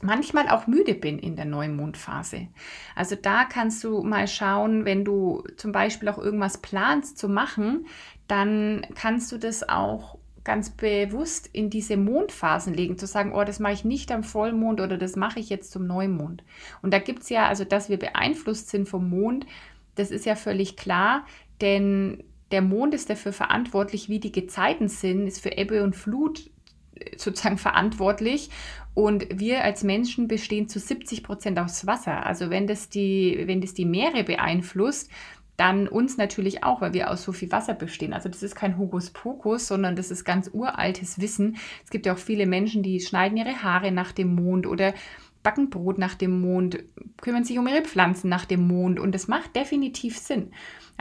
Manchmal 0.03 0.49
auch 0.49 0.67
müde 0.67 0.95
bin 0.95 1.19
in 1.19 1.37
der 1.37 1.45
Neumondphase. 1.45 2.49
Also 2.95 3.17
da 3.17 3.45
kannst 3.45 3.85
du 3.85 4.03
mal 4.03 4.27
schauen, 4.27 4.85
wenn 4.85 5.05
du 5.05 5.45
zum 5.57 5.73
Beispiel 5.73 6.09
auch 6.09 6.19
irgendwas 6.19 6.59
planst 6.59 7.19
zu 7.19 7.29
machen, 7.29 7.87
dann 8.27 8.87
kannst 8.95 9.31
du 9.33 9.39
das 9.39 9.69
auch 9.69 10.19
ganz 10.45 10.71
bewusst 10.71 11.49
in 11.53 11.71
diese 11.71 11.97
Mondphasen 11.97 12.75
legen, 12.75 12.99
zu 12.99 13.07
sagen, 13.07 13.33
oh, 13.33 13.45
das 13.45 13.61
mache 13.61 13.75
ich 13.75 13.85
nicht 13.85 14.11
am 14.11 14.25
Vollmond 14.25 14.81
oder 14.81 14.99
das 14.99 15.15
mache 15.17 15.39
ich 15.39 15.49
jetzt 15.49 15.71
zum 15.71 15.87
Neumond. 15.87 16.43
Und 16.83 16.93
da 16.93 16.99
gibt 16.99 17.23
es 17.23 17.29
ja, 17.29 17.47
also 17.47 17.65
dass 17.65 17.89
wir 17.89 17.99
beeinflusst 17.99 18.69
sind 18.69 18.89
vom 18.89 19.09
Mond, 19.09 19.47
das 19.95 20.11
ist 20.11 20.27
ja 20.27 20.35
völlig 20.35 20.77
klar, 20.77 21.27
denn 21.61 22.25
der 22.51 22.63
Mond 22.63 22.95
ist 22.95 23.09
dafür 23.09 23.33
verantwortlich, 23.33 24.09
wie 24.09 24.21
die 24.21 24.33
Gezeiten 24.33 24.89
sind, 24.89 25.27
ist 25.27 25.41
für 25.41 25.57
Ebbe 25.57 25.83
und 25.85 25.97
Flut 25.97 26.51
äh, 26.97 27.17
sozusagen 27.17 27.59
verantwortlich. 27.59 28.51
Und 28.95 29.27
wir 29.33 29.65
als 29.65 29.85
Menschen 29.85 30.29
bestehen 30.29 30.69
zu 30.69 30.79
70 30.79 31.23
Prozent 31.23 31.59
aus 31.59 31.87
Wasser. 31.87 32.27
Also 32.27 32.51
wenn 32.51 32.67
das 32.67 32.89
die, 32.89 33.43
wenn 33.47 33.61
das 33.61 33.73
die 33.75 33.87
Meere 33.87 34.25
beeinflusst, 34.25 35.11
dann 35.57 35.87
uns 35.87 36.17
natürlich 36.17 36.65
auch, 36.65 36.81
weil 36.81 36.93
wir 36.93 37.11
aus 37.11 37.23
so 37.23 37.33
viel 37.33 37.53
Wasser 37.53 37.75
bestehen. 37.75 38.13
Also 38.13 38.29
das 38.29 38.43
ist 38.43 38.55
kein 38.55 38.79
Hokuspokus, 38.79 39.69
sondern 39.69 39.97
das 39.97 40.11
ist 40.11 40.25
ganz 40.25 40.51
uraltes 40.53 41.21
Wissen. 41.21 41.57
Es 41.85 41.91
gibt 41.91 42.07
ja 42.07 42.15
auch 42.15 42.19
viele 42.19 42.47
Menschen, 42.47 42.83
die 42.83 43.01
schneiden 43.01 43.37
ihre 43.37 43.63
Haare 43.63 43.93
nach 43.93 44.13
dem 44.13 44.35
Mond 44.35 44.67
oder 44.67 44.95
backen 45.43 45.71
Brot 45.71 45.99
nach 45.99 46.15
dem 46.15 46.41
Mond, 46.41 46.79
kümmern 47.21 47.45
sich 47.45 47.59
um 47.59 47.67
ihre 47.67 47.83
Pflanzen 47.83 48.29
nach 48.29 48.45
dem 48.45 48.67
Mond 48.67 49.01
und 49.01 49.13
das 49.13 49.29
macht 49.29 49.57
definitiv 49.57 50.19
Sinn. 50.19 50.53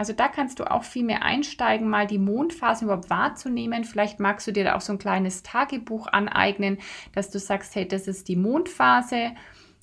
Also 0.02 0.14
da 0.14 0.30
kannst 0.30 0.58
du 0.58 0.64
auch 0.64 0.84
viel 0.84 1.04
mehr 1.04 1.22
einsteigen, 1.22 1.88
mal 1.88 2.08
die 2.08 2.18
Mondphasen 2.18 2.88
überhaupt 2.88 3.12
wahrzunehmen. 3.12 3.84
Vielleicht 3.84 4.20
magst 4.20 4.48
du 4.48 4.52
dir 4.52 4.64
da 4.64 4.76
auch 4.76 4.82
so 4.82 4.94
ein 4.94 4.98
kleines 4.98 5.44
Tagebuch 5.44 6.08
aneignen, 6.08 6.80
dass 7.14 7.30
du 7.30 7.38
sagst, 7.38 7.76
hey, 7.76 7.88
das 7.88 8.08
ist 8.08 8.28
die 8.28 8.36
Mondphase 8.36 9.34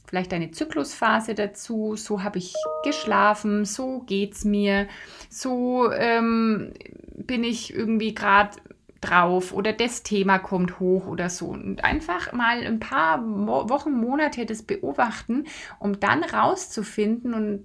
vielleicht 0.09 0.33
eine 0.33 0.51
Zyklusphase 0.51 1.37
dazu. 1.37 1.95
So 1.95 2.25
habe 2.25 2.39
ich 2.39 2.53
geschlafen, 2.83 3.65
so 3.65 4.01
geht 4.01 4.35
es 4.35 4.45
mir, 4.45 4.89
so 5.31 5.93
ähm, 5.93 6.73
bin 7.15 7.45
ich 7.45 7.73
irgendwie 7.73 8.13
gerade 8.13 8.57
drauf 9.01 9.53
oder 9.53 9.73
das 9.73 10.03
Thema 10.03 10.41
kommt 10.41 10.81
hoch 10.81 11.07
oder 11.07 11.31
so. 11.31 11.47
Und 11.47 11.85
einfach 11.85 12.33
mal 12.33 12.67
ein 12.67 12.81
paar 12.81 13.23
Wochen, 13.23 13.93
Monate 13.93 14.47
das 14.47 14.65
beobachten, 14.65 15.45
um 15.79 16.01
dann 16.01 16.25
rauszufinden 16.25 17.35
und 17.35 17.65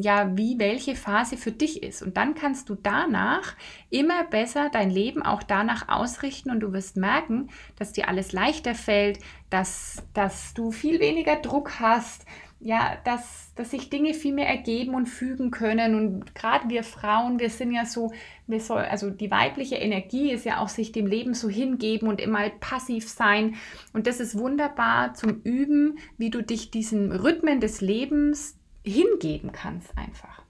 ja, 0.00 0.36
wie 0.36 0.58
welche 0.58 0.94
Phase 0.94 1.36
für 1.36 1.52
dich 1.52 1.82
ist. 1.82 2.02
Und 2.02 2.16
dann 2.16 2.34
kannst 2.34 2.68
du 2.68 2.74
danach 2.74 3.54
immer 3.90 4.24
besser 4.24 4.70
dein 4.72 4.90
Leben 4.90 5.22
auch 5.22 5.42
danach 5.42 5.88
ausrichten 5.88 6.50
und 6.50 6.60
du 6.60 6.72
wirst 6.72 6.96
merken, 6.96 7.48
dass 7.76 7.92
dir 7.92 8.08
alles 8.08 8.32
leichter 8.32 8.74
fällt, 8.74 9.18
dass, 9.50 10.02
dass 10.14 10.54
du 10.54 10.72
viel 10.72 11.00
weniger 11.00 11.36
Druck 11.36 11.80
hast, 11.80 12.24
ja, 12.58 12.96
dass, 13.04 13.52
dass 13.54 13.70
sich 13.70 13.90
Dinge 13.90 14.14
viel 14.14 14.32
mehr 14.32 14.48
ergeben 14.48 14.94
und 14.94 15.06
fügen 15.06 15.50
können. 15.50 15.94
Und 15.94 16.34
gerade 16.34 16.68
wir 16.68 16.82
Frauen, 16.84 17.38
wir 17.38 17.50
sind 17.50 17.72
ja 17.72 17.84
so, 17.84 18.12
wir 18.46 18.60
soll, 18.60 18.82
also 18.82 19.10
die 19.10 19.30
weibliche 19.30 19.76
Energie 19.76 20.32
ist 20.32 20.46
ja 20.46 20.60
auch 20.60 20.68
sich 20.68 20.90
dem 20.90 21.06
Leben 21.06 21.34
so 21.34 21.48
hingeben 21.48 22.08
und 22.08 22.20
immer 22.20 22.48
passiv 22.48 23.08
sein. 23.08 23.56
Und 23.92 24.06
das 24.06 24.20
ist 24.20 24.38
wunderbar 24.38 25.14
zum 25.14 25.42
Üben, 25.42 25.98
wie 26.16 26.30
du 26.30 26.42
dich 26.42 26.70
diesen 26.70 27.12
Rhythmen 27.12 27.60
des 27.60 27.80
Lebens 27.82 28.55
hingeben 28.86 29.52
kannst 29.52 29.96
einfach. 29.96 30.42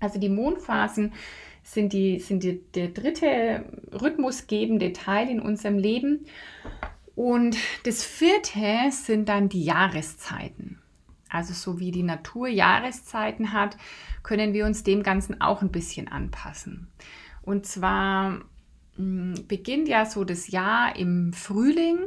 Also 0.00 0.18
die 0.18 0.28
Mondphasen 0.28 1.12
sind, 1.62 1.92
die, 1.92 2.18
sind 2.18 2.42
die, 2.42 2.60
der 2.74 2.88
dritte 2.88 3.64
rhythmusgebende 3.92 4.92
Teil 4.92 5.28
in 5.28 5.40
unserem 5.40 5.78
Leben. 5.78 6.26
Und 7.14 7.56
das 7.84 8.04
vierte 8.04 8.90
sind 8.90 9.28
dann 9.28 9.48
die 9.48 9.64
Jahreszeiten. 9.64 10.80
Also 11.28 11.54
so 11.54 11.78
wie 11.78 11.92
die 11.92 12.02
Natur 12.02 12.48
Jahreszeiten 12.48 13.52
hat, 13.52 13.76
können 14.22 14.52
wir 14.52 14.66
uns 14.66 14.82
dem 14.82 15.02
Ganzen 15.02 15.40
auch 15.40 15.62
ein 15.62 15.70
bisschen 15.70 16.08
anpassen. 16.08 16.88
Und 17.42 17.66
zwar 17.66 18.30
mh, 18.30 18.46
hm, 18.96 19.34
beginnt 19.48 19.88
ja 19.88 20.04
so 20.04 20.24
das 20.24 20.48
Jahr 20.48 20.96
im 20.96 21.32
Frühling 21.32 21.98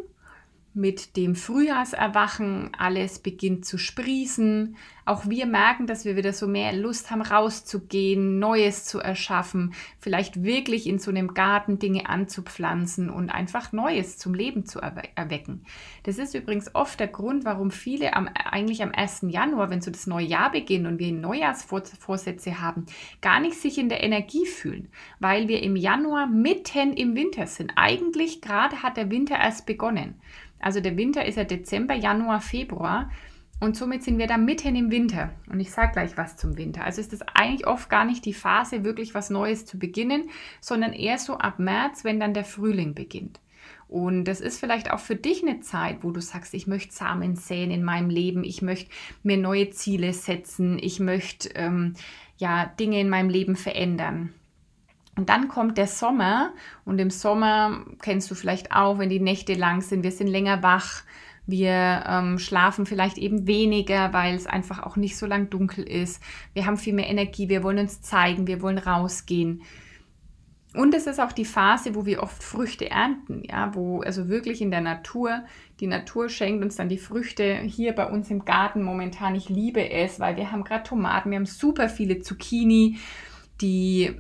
mit 0.76 1.16
dem 1.16 1.36
Frühjahrserwachen, 1.36 2.72
alles 2.78 3.20
beginnt 3.20 3.66
zu 3.66 3.78
sprießen. 3.78 4.76
Auch 5.06 5.30
wir 5.30 5.46
merken, 5.46 5.88
dass 5.88 6.04
wir 6.04 6.18
wieder 6.18 6.34
so 6.34 6.48
mehr 6.48 6.74
Lust 6.74 7.12
haben, 7.12 7.22
rauszugehen, 7.22 8.40
Neues 8.40 8.86
zu 8.86 9.00
erschaffen, 9.00 9.74
vielleicht 10.00 10.44
wirklich 10.44 10.88
in 10.88 11.00
so 11.00 11.12
einem 11.12 11.34
Garten 11.34 11.80
Dinge 11.80 12.10
anzupflanzen 12.10 13.10
und 13.10 13.30
einfach 13.30 13.72
Neues 13.72 14.18
zum 14.18 14.34
Leben 14.34 14.66
zu 14.66 14.80
erwe 14.80 15.04
erwecken. 15.16 15.64
Das 16.04 16.18
ist 16.18 16.34
übrigens 16.34 16.74
oft 16.74 17.00
der 17.00 17.08
Grund, 17.08 17.46
warum 17.46 17.72
viele 17.72 18.14
am, 18.14 18.28
eigentlich 18.28 18.84
am 18.84 18.92
1. 18.92 19.28
Januar, 19.30 19.70
wenn 19.70 19.82
so 19.82 19.92
das 19.92 20.08
neue 20.08 20.26
Jahr 20.26 20.52
beginnt 20.52 20.88
und 20.88 21.00
wir 21.00 21.12
Neujahrsvorsätze 21.14 22.60
haben, 22.60 22.88
gar 23.22 23.40
nicht 23.40 23.56
sich 23.56 23.78
in 23.78 23.90
der 23.90 24.04
Energie 24.04 24.46
fühlen, 24.46 24.90
weil 25.20 25.48
wir 25.48 25.64
im 25.64 25.76
Januar 25.76 26.28
mitten 26.28 26.94
im 26.94 27.16
Winter 27.16 27.48
sind. 27.48 27.74
Eigentlich 27.76 28.42
gerade 28.42 28.84
hat 28.84 28.98
der 28.98 29.10
Winter 29.10 29.36
erst 29.36 29.66
begonnen. 29.66 30.16
Also 30.60 30.80
der 30.80 30.98
Winter 30.98 31.26
ist 31.26 31.38
ja 31.38 31.44
Dezember, 31.44 31.94
Januar, 31.94 32.42
Februar. 32.42 33.10
Und 33.60 33.78
somit 33.78 34.04
sind 34.04 34.18
wir 34.18 34.28
da 34.28 34.38
mitten 34.38 34.76
im 34.76 34.92
Winter. 34.92 35.32
Und 35.50 35.60
ich 35.60 35.72
sage 35.72 35.94
gleich 35.94 36.18
was 36.18 36.36
zum 36.36 36.58
Winter. 36.58 36.84
Also 36.84 37.00
ist 37.00 37.14
das 37.14 37.22
eigentlich 37.34 37.68
oft 37.68 37.90
gar 37.90 38.04
nicht 38.04 38.26
die 38.26 38.34
Phase, 38.34 38.84
wirklich 38.84 39.14
was 39.14 39.30
Neues 39.30 39.66
zu 39.66 39.80
beginnen, 39.80 40.30
sondern 40.60 40.92
eher 40.92 41.18
so 41.18 41.38
ab 41.38 41.58
März, 41.58 42.04
wenn 42.04 42.20
dann 42.20 42.34
der 42.34 42.44
Frühling 42.44 42.94
beginnt. 42.94 43.40
Und 43.88 44.26
das 44.26 44.42
ist 44.42 44.60
vielleicht 44.60 44.92
auch 44.92 45.00
für 45.00 45.16
dich 45.16 45.42
eine 45.42 45.62
Zeit, 45.62 46.04
wo 46.04 46.12
du 46.12 46.20
sagst, 46.20 46.54
ich 46.54 46.68
möchte 46.68 46.94
Samen 46.94 47.36
säen 47.36 47.72
in 47.72 47.84
meinem 47.84 48.10
Leben, 48.10 48.44
ich 48.44 48.62
möchte 48.62 48.90
mir 49.24 49.38
neue 49.38 49.70
Ziele 49.70 50.12
setzen, 50.12 50.78
ich 50.82 51.00
möchte 51.00 51.50
ähm, 51.56 51.94
ja 52.38 52.66
Dinge 52.66 53.00
in 53.00 53.10
meinem 53.10 53.30
Leben 53.30 53.56
verändern. 53.56 54.34
Und 55.18 55.30
dann 55.30 55.48
kommt 55.48 55.78
der 55.78 55.88
Sommer 55.88 56.52
und 56.84 57.00
im 57.00 57.10
Sommer 57.10 57.86
kennst 58.02 58.30
du 58.30 58.36
vielleicht 58.36 58.74
auch, 58.74 59.00
wenn 59.00 59.10
die 59.10 59.22
Nächte 59.22 59.54
lang 59.54 59.82
sind, 59.82 60.04
wir 60.04 60.12
sind 60.12 60.28
länger 60.28 60.62
wach, 60.62 61.04
wir 61.48 62.04
ähm, 62.08 62.40
schlafen 62.40 62.86
vielleicht 62.86 63.18
eben 63.18 63.48
weniger, 63.48 64.14
weil 64.14 64.36
es 64.36 64.48
einfach 64.48 64.84
auch 64.84 64.96
nicht 64.96 65.16
so 65.16 65.26
lang 65.26 65.50
dunkel 65.50 65.88
ist. 65.88 66.22
Wir 66.54 66.66
haben 66.66 66.78
viel 66.78 66.94
mehr 66.94 67.08
Energie, 67.08 67.50
wir 67.50 67.64
wollen 67.64 67.78
uns 67.78 68.02
zeigen, 68.02 68.48
wir 68.48 68.62
wollen 68.62 68.80
rausgehen. 68.80 69.62
Und 70.74 70.94
es 70.94 71.08
ist 71.08 71.22
auch 71.22 71.32
die 71.32 71.46
Phase, 71.46 71.96
wo 71.96 72.06
wir 72.06 72.22
oft 72.22 72.44
Früchte 72.44 72.90
ernten, 72.90 73.44
ja, 73.46 73.74
wo 73.74 74.02
also 74.02 74.28
wirklich 74.28 74.62
in 74.62 74.72
der 74.72 74.82
Natur, 74.82 75.46
die 75.80 75.88
Natur 75.88 76.28
schenkt 76.28 76.64
uns 76.64 76.76
dann 76.76 76.90
die 76.90 76.98
Früchte 76.98 77.60
hier 77.60 77.94
bei 77.94 78.08
uns 78.10 78.30
im 78.30 78.44
Garten 78.44 78.84
momentan. 78.84 79.36
Ich 79.36 79.48
liebe 79.48 79.90
es, 79.90 80.20
weil 80.20 80.36
wir 80.36 80.52
haben 80.52 80.66
gerade 80.66 80.84
Tomaten, 80.84 81.32
wir 81.32 81.38
haben 81.38 81.46
super 81.46 81.88
viele 81.88 82.20
Zucchini, 82.20 82.98
die 83.62 84.20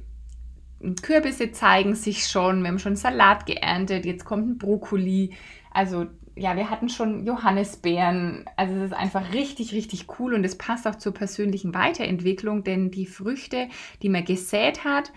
Kürbisse 1.01 1.51
zeigen 1.51 1.95
sich 1.95 2.27
schon, 2.27 2.61
wir 2.61 2.69
haben 2.69 2.79
schon 2.79 2.95
Salat 2.95 3.45
geerntet, 3.45 4.05
jetzt 4.05 4.25
kommt 4.25 4.47
ein 4.47 4.57
Brokkoli. 4.57 5.33
Also 5.71 6.07
ja, 6.35 6.55
wir 6.55 6.69
hatten 6.69 6.89
schon 6.89 7.25
Johannisbeeren. 7.25 8.45
Also 8.57 8.75
es 8.75 8.91
ist 8.91 8.93
einfach 8.93 9.33
richtig, 9.33 9.73
richtig 9.73 10.07
cool 10.19 10.33
und 10.33 10.43
es 10.43 10.57
passt 10.57 10.85
auch 10.87 10.95
zur 10.95 11.13
persönlichen 11.13 11.73
Weiterentwicklung, 11.73 12.63
denn 12.63 12.91
die 12.91 13.05
Früchte, 13.05 13.69
die 14.01 14.09
man 14.09 14.25
gesät 14.25 14.83
hat, 14.83 15.11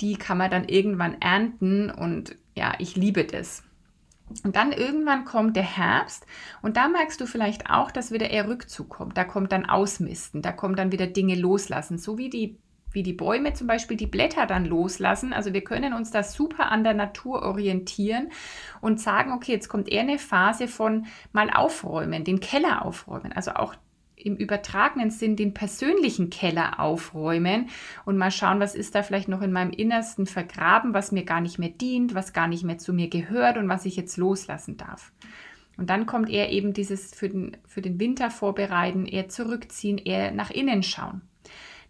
die 0.00 0.16
kann 0.16 0.38
man 0.38 0.50
dann 0.50 0.68
irgendwann 0.68 1.20
ernten 1.20 1.90
und 1.90 2.36
ja, 2.56 2.74
ich 2.78 2.96
liebe 2.96 3.24
das. 3.24 3.62
Und 4.44 4.56
dann 4.56 4.72
irgendwann 4.72 5.24
kommt 5.24 5.56
der 5.56 5.62
Herbst 5.62 6.26
und 6.60 6.76
da 6.76 6.88
merkst 6.88 7.20
du 7.20 7.26
vielleicht 7.26 7.70
auch, 7.70 7.90
dass 7.90 8.12
wieder 8.12 8.30
eher 8.30 8.48
Rückzug 8.48 8.90
kommt. 8.90 9.16
Da 9.16 9.24
kommt 9.24 9.52
dann 9.52 9.64
Ausmisten, 9.64 10.42
da 10.42 10.52
kommt 10.52 10.78
dann 10.78 10.92
wieder 10.92 11.06
Dinge 11.06 11.34
loslassen, 11.34 11.98
so 11.98 12.18
wie 12.18 12.28
die 12.28 12.58
wie 12.92 13.02
die 13.02 13.12
Bäume 13.12 13.52
zum 13.52 13.66
Beispiel 13.66 13.96
die 13.96 14.06
Blätter 14.06 14.46
dann 14.46 14.64
loslassen. 14.64 15.32
Also 15.32 15.52
wir 15.52 15.62
können 15.62 15.92
uns 15.92 16.10
da 16.10 16.22
super 16.22 16.70
an 16.70 16.84
der 16.84 16.94
Natur 16.94 17.42
orientieren 17.42 18.30
und 18.80 19.00
sagen, 19.00 19.32
okay, 19.32 19.52
jetzt 19.52 19.68
kommt 19.68 19.88
eher 19.88 20.02
eine 20.02 20.18
Phase 20.18 20.68
von 20.68 21.06
mal 21.32 21.50
aufräumen, 21.50 22.24
den 22.24 22.40
Keller 22.40 22.84
aufräumen. 22.84 23.32
Also 23.32 23.52
auch 23.52 23.74
im 24.16 24.36
übertragenen 24.36 25.10
Sinn 25.10 25.36
den 25.36 25.54
persönlichen 25.54 26.30
Keller 26.30 26.80
aufräumen 26.80 27.68
und 28.04 28.18
mal 28.18 28.30
schauen, 28.30 28.60
was 28.60 28.74
ist 28.74 28.94
da 28.94 29.02
vielleicht 29.02 29.28
noch 29.28 29.42
in 29.42 29.52
meinem 29.52 29.70
Innersten 29.70 30.26
vergraben, 30.26 30.92
was 30.92 31.12
mir 31.12 31.24
gar 31.24 31.40
nicht 31.40 31.58
mehr 31.58 31.68
dient, 31.68 32.14
was 32.14 32.32
gar 32.32 32.48
nicht 32.48 32.64
mehr 32.64 32.78
zu 32.78 32.92
mir 32.92 33.08
gehört 33.08 33.58
und 33.58 33.68
was 33.68 33.86
ich 33.86 33.96
jetzt 33.96 34.16
loslassen 34.16 34.76
darf. 34.76 35.12
Und 35.76 35.90
dann 35.90 36.06
kommt 36.06 36.28
eher 36.28 36.50
eben 36.50 36.72
dieses 36.72 37.14
für 37.14 37.28
den, 37.28 37.56
für 37.64 37.80
den 37.80 38.00
Winter 38.00 38.30
vorbereiten, 38.30 39.06
eher 39.06 39.28
zurückziehen, 39.28 39.98
eher 39.98 40.32
nach 40.32 40.50
innen 40.50 40.82
schauen. 40.82 41.22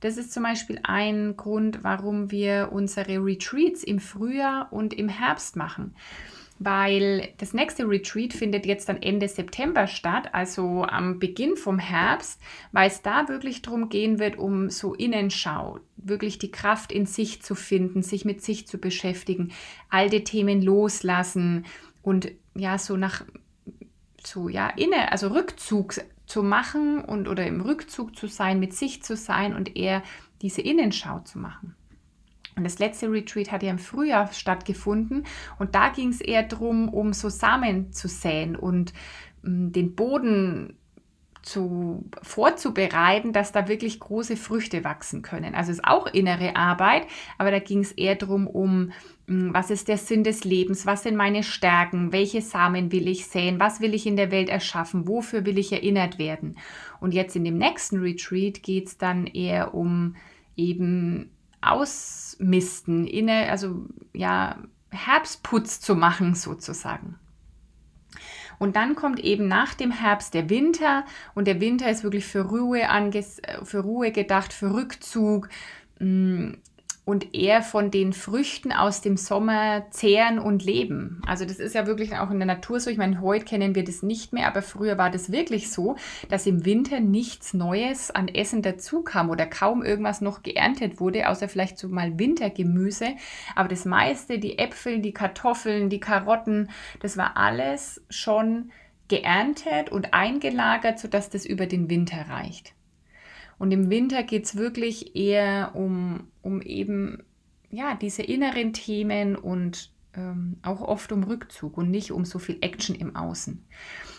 Das 0.01 0.17
ist 0.17 0.33
zum 0.33 0.45
Beispiel 0.45 0.79
ein 0.85 1.37
Grund, 1.37 1.83
warum 1.83 2.31
wir 2.31 2.71
unsere 2.73 3.25
Retreats 3.25 3.83
im 3.83 3.99
Frühjahr 3.99 4.73
und 4.73 4.95
im 4.95 5.09
Herbst 5.09 5.57
machen. 5.57 5.95
Weil 6.61 7.29
das 7.39 7.55
nächste 7.55 7.89
Retreat 7.89 8.33
findet 8.33 8.67
jetzt 8.67 8.89
dann 8.89 9.01
Ende 9.01 9.29
September 9.29 9.87
statt, 9.87 10.31
also 10.33 10.83
am 10.85 11.21
Beginn 11.21 11.57
vom 11.57 11.79
Herbst, 11.79 12.41
weil 12.73 12.89
es 12.89 13.03
da 13.03 13.29
wirklich 13.29 13.63
darum 13.63 13.89
gehen 13.89 14.19
wird, 14.19 14.39
um 14.39 14.69
so 14.69 14.95
Innenschau, 14.95 15.79
wirklich 15.97 16.39
die 16.39 16.51
Kraft 16.51 16.91
in 16.91 17.07
sich 17.07 17.43
zu 17.43 17.55
finden, 17.55 18.03
sich 18.03 18.25
mit 18.25 18.43
sich 18.43 18.67
zu 18.67 18.79
beschäftigen, 18.79 19.53
alte 19.89 20.25
Themen 20.25 20.61
loslassen 20.61 21.65
und 22.03 22.33
ja, 22.57 22.77
so 22.79 22.97
nach 22.97 23.25
so 24.25 24.49
ja, 24.49 24.69
inne, 24.71 25.13
also 25.13 25.29
Rückzug 25.29 25.95
zu 26.29 26.43
machen 26.43 27.03
und 27.03 27.27
oder 27.27 27.47
im 27.47 27.61
Rückzug 27.61 28.15
zu 28.15 28.27
sein, 28.27 28.61
mit 28.61 28.75
sich 28.75 29.03
zu 29.03 29.17
sein 29.17 29.57
und 29.57 29.77
eher 29.77 30.03
diese 30.43 30.61
Innenschau 30.61 31.21
zu 31.21 31.39
machen. 31.39 31.75
Und 32.55 32.65
das 32.65 32.79
letzte 32.79 33.11
Retreat 33.11 33.51
hat 33.51 33.63
ja 33.63 33.71
im 33.71 33.79
Frühjahr 33.79 34.33
stattgefunden 34.33 35.25
und 35.59 35.75
da 35.75 35.89
ging 35.89 36.11
es 36.11 36.21
eher 36.21 36.43
darum, 36.43 36.89
um 36.89 37.13
so 37.13 37.29
Samen 37.29 37.93
zu 37.93 38.09
säen 38.09 38.57
und 38.57 38.93
um, 39.43 39.73
den 39.73 39.95
Boden 39.95 40.77
zu, 41.43 42.05
vorzubereiten, 42.23 43.33
dass 43.33 43.53
da 43.53 43.69
wirklich 43.69 44.01
große 44.01 44.37
Früchte 44.37 44.85
wachsen 44.85 45.23
können. 45.23 45.55
Also 45.55 45.71
es 45.71 45.79
ist 45.79 45.85
auch 45.85 46.07
innere 46.07 46.57
Arbeit, 46.57 47.07
aber 47.39 47.51
da 47.51 47.59
ging 47.59 47.81
es 47.81 47.93
eher 47.93 48.17
darum, 48.17 48.47
um 48.47 48.93
was 49.29 49.71
ist 49.71 49.89
der 49.89 49.99
Sinn 49.99 50.25
des 50.25 50.45
Lebens, 50.45 50.87
was 50.87 51.03
sind 51.03 51.15
meine 51.15 51.43
Stärken, 51.43 52.13
welche 52.13 52.41
Samen 52.41 52.91
will 52.93 53.07
ich 53.09 53.27
säen, 53.27 53.61
was 53.61 53.81
will 53.81 53.93
ich 53.93 54.07
in 54.07 54.17
der 54.17 54.31
Welt 54.31 54.49
erschaffen, 54.49 55.07
wofür 55.07 55.45
will 55.45 55.59
ich 55.59 55.71
erinnert 55.71 56.19
werden. 56.19 56.57
Und 56.99 57.13
jetzt 57.13 57.37
in 57.37 57.45
dem 57.45 57.59
nächsten 57.59 57.99
Retreat 57.99 58.63
geht 58.63 58.87
es 58.87 58.97
dann 58.97 59.27
eher 59.27 59.75
um 59.75 60.17
eben 60.57 61.31
Ausmisten, 61.61 63.07
inne, 63.07 63.51
also 63.51 63.85
ja, 64.15 64.63
Herbstputz 64.91 65.81
zu 65.81 65.95
machen 65.95 66.35
sozusagen. 66.35 67.17
Und 68.59 68.77
dann 68.77 68.95
kommt 68.95 69.21
eben 69.21 69.47
nach 69.47 69.75
dem 69.75 69.91
Herbst 69.91 70.33
der 70.33 70.49
Winter 70.49 71.05
und 71.35 71.47
der 71.47 71.61
Winter 71.61 71.91
ist 71.91 72.03
wirklich 72.03 72.25
für 72.25 72.47
Ruhe, 72.47 72.89
anges 72.89 73.41
für 73.63 73.81
Ruhe 73.81 74.11
gedacht, 74.11 74.53
für 74.53 74.73
Rückzug, 74.73 75.49
mm, 76.01 76.55
und 77.09 77.35
eher 77.35 77.63
von 77.63 77.91
den 77.91 78.13
Früchten 78.13 78.71
aus 78.71 79.01
dem 79.01 79.17
Sommer 79.17 79.87
zehren 79.91 80.39
und 80.39 80.63
leben. 80.63 81.23
Also 81.27 81.47
das 81.47 81.59
ist 81.59 81.75
ja 81.75 81.87
wirklich 81.87 82.15
auch 82.15 82.31
in 82.31 82.39
der 82.39 82.45
Natur 82.45 82.81
so. 82.81 82.91
Ich 82.91 82.99
meine, 82.99 83.23
heute 83.23 83.47
kennen 83.47 83.75
wir 83.75 83.83
das 83.83 84.03
nicht 84.03 84.35
mehr, 84.35 84.47
aber 84.47 84.61
früher 84.61 84.99
war 84.99 85.11
das 85.11 85.33
wirklich 85.33 85.71
so, 85.71 85.97
dass 86.29 86.45
im 86.45 86.67
Winter 86.67 87.01
nichts 87.01 87.55
Neues 87.55 88.11
an 88.11 88.29
Essen 88.29 88.61
dazu 88.61 89.01
kam 89.01 89.31
oder 89.31 89.47
kaum 89.47 89.83
irgendwas 89.83 90.21
noch 90.21 90.43
geerntet 90.43 91.01
wurde, 91.01 91.31
außer 91.31 91.49
vielleicht 91.49 91.79
so 91.79 91.89
mal 91.89 92.19
Wintergemüse. 92.19 93.15
Aber 93.57 93.69
das 93.69 93.87
meiste, 93.87 94.39
die 94.39 94.59
Äpfel, 94.59 95.01
die 95.01 95.15
Kartoffeln, 95.15 95.89
die 95.89 96.01
Karotten, 96.01 96.69
das 97.01 97.17
war 97.17 97.39
alles 97.39 98.05
schon 98.11 98.71
geerntet 99.09 99.91
und 99.91 100.13
eingelagert, 100.13 100.99
sodass 100.99 101.31
das 101.31 101.47
über 101.47 101.65
den 101.65 101.89
Winter 101.89 102.29
reicht. 102.29 102.75
Und 103.59 103.73
im 103.73 103.91
Winter 103.91 104.23
geht 104.23 104.45
es 104.45 104.57
wirklich 104.57 105.17
eher 105.17 105.73
um, 105.75 106.29
um 106.43 106.63
eben 106.63 107.23
ja, 107.71 107.95
diese 107.95 108.23
inneren 108.23 108.73
Themen 108.73 109.37
und 109.37 109.93
ähm, 110.15 110.57
auch 110.63 110.81
oft 110.81 111.13
um 111.13 111.25
Rückzug 111.25 111.77
und 111.77 111.91
nicht 111.91 112.13
um 112.13 112.25
so 112.25 112.39
viel 112.39 112.59
Action 112.61 112.95
im 112.95 113.17
Außen. 113.17 113.65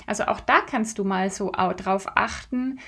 Also 0.05 0.25
auch 0.25 0.39
da 0.39 0.61
kannst 0.61 0.99
du 0.99 1.03
mal 1.03 1.29
so 1.29 1.51
drauf 1.51 2.07
achten, 2.15 2.79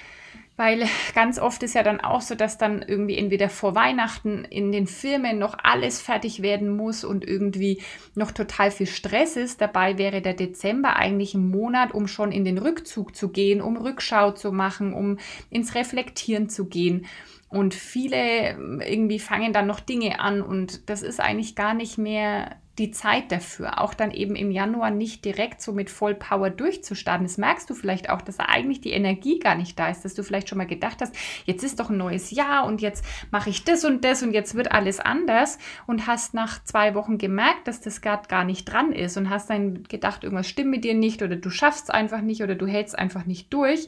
weil 0.57 0.85
ganz 1.15 1.39
oft 1.39 1.63
ist 1.63 1.75
ja 1.75 1.83
dann 1.83 2.01
auch 2.01 2.21
so, 2.21 2.35
dass 2.35 2.57
dann 2.57 2.81
irgendwie 2.81 3.17
entweder 3.17 3.49
vor 3.49 3.73
Weihnachten 3.75 4.45
in 4.45 4.71
den 4.71 4.87
Firmen 4.87 5.39
noch 5.39 5.57
alles 5.61 6.01
fertig 6.01 6.41
werden 6.41 6.75
muss 6.75 7.03
und 7.03 7.25
irgendwie 7.25 7.81
noch 8.15 8.31
total 8.31 8.71
viel 8.71 8.87
Stress 8.87 9.37
ist. 9.37 9.61
Dabei 9.61 9.97
wäre 9.97 10.21
der 10.21 10.33
Dezember 10.33 10.95
eigentlich 10.97 11.33
ein 11.33 11.49
Monat, 11.49 11.93
um 11.93 12.07
schon 12.07 12.31
in 12.31 12.45
den 12.45 12.57
Rückzug 12.57 13.15
zu 13.15 13.29
gehen, 13.29 13.61
um 13.61 13.77
Rückschau 13.77 14.31
zu 14.31 14.51
machen, 14.51 14.93
um 14.93 15.17
ins 15.49 15.75
Reflektieren 15.75 16.49
zu 16.49 16.65
gehen. 16.65 17.05
Und 17.49 17.73
viele 17.73 18.57
irgendwie 18.85 19.19
fangen 19.19 19.51
dann 19.51 19.67
noch 19.67 19.81
Dinge 19.81 20.19
an 20.19 20.41
und 20.41 20.89
das 20.89 21.01
ist 21.01 21.19
eigentlich 21.19 21.55
gar 21.55 21.73
nicht 21.73 21.97
mehr 21.97 22.55
die 22.77 22.91
Zeit 22.91 23.31
dafür, 23.31 23.81
auch 23.81 23.93
dann 23.93 24.12
eben 24.12 24.36
im 24.36 24.49
Januar 24.49 24.91
nicht 24.91 25.25
direkt 25.25 25.62
so 25.62 25.73
mit 25.73 25.89
Vollpower 25.89 26.49
durchzustarten. 26.49 27.25
Das 27.25 27.38
merkst 27.38 27.69
du 27.69 27.73
vielleicht 27.73 28.10
auch, 28.10 28.21
dass 28.21 28.39
eigentlich 28.39 28.79
die 28.79 28.91
Energie 28.91 29.39
gar 29.39 29.55
nicht 29.55 29.77
da 29.77 29.89
ist, 29.89 30.05
dass 30.05 30.13
du 30.13 30.23
vielleicht 30.23 30.47
schon 30.47 30.57
mal 30.57 30.67
gedacht 30.67 31.01
hast, 31.01 31.13
jetzt 31.45 31.63
ist 31.63 31.79
doch 31.79 31.89
ein 31.89 31.97
neues 31.97 32.31
Jahr 32.31 32.65
und 32.65 32.81
jetzt 32.81 33.03
mache 33.29 33.49
ich 33.49 33.65
das 33.65 33.84
und 33.84 34.05
das 34.05 34.23
und 34.23 34.31
jetzt 34.34 34.55
wird 34.55 34.71
alles 34.71 35.01
anders 35.01 35.60
und 35.86 36.07
hast 36.07 36.34
nach 36.34 36.63
zwei 36.63 36.95
Wochen 36.95 37.17
gemerkt, 37.17 37.67
dass 37.67 37.81
das 37.81 37.99
gerade 37.99 38.27
gar 38.29 38.45
nicht 38.45 38.65
dran 38.65 38.93
ist 38.93 39.17
und 39.17 39.29
hast 39.29 39.49
dann 39.49 39.84
gedacht, 39.84 40.23
irgendwas 40.23 40.47
stimmt 40.47 40.71
mit 40.71 40.86
dir 40.86 40.93
nicht 40.93 41.21
oder 41.21 41.36
du 41.36 41.49
schaffst 41.49 41.86
es 41.86 41.89
einfach 41.89 42.21
nicht 42.21 42.41
oder 42.41 42.55
du 42.55 42.67
hältst 42.67 42.97
einfach 42.97 43.25
nicht 43.25 43.53
durch. 43.53 43.88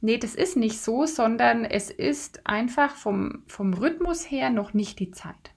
Nee, 0.00 0.18
das 0.18 0.34
ist 0.34 0.56
nicht 0.56 0.80
so, 0.80 1.06
sondern 1.06 1.64
es 1.64 1.90
ist 1.90 2.46
einfach 2.46 2.94
vom, 2.94 3.44
vom 3.46 3.72
Rhythmus 3.72 4.30
her 4.30 4.50
noch 4.50 4.74
nicht 4.74 4.98
die 4.98 5.10
Zeit. 5.10 5.52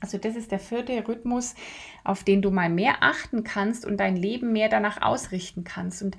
Also 0.00 0.18
das 0.18 0.36
ist 0.36 0.52
der 0.52 0.60
vierte 0.60 1.06
Rhythmus, 1.06 1.54
auf 2.04 2.24
den 2.24 2.42
du 2.42 2.50
mal 2.50 2.70
mehr 2.70 3.02
achten 3.02 3.44
kannst 3.44 3.84
und 3.84 3.98
dein 3.98 4.16
Leben 4.16 4.52
mehr 4.52 4.68
danach 4.68 5.02
ausrichten 5.02 5.64
kannst. 5.64 6.02
Und 6.02 6.16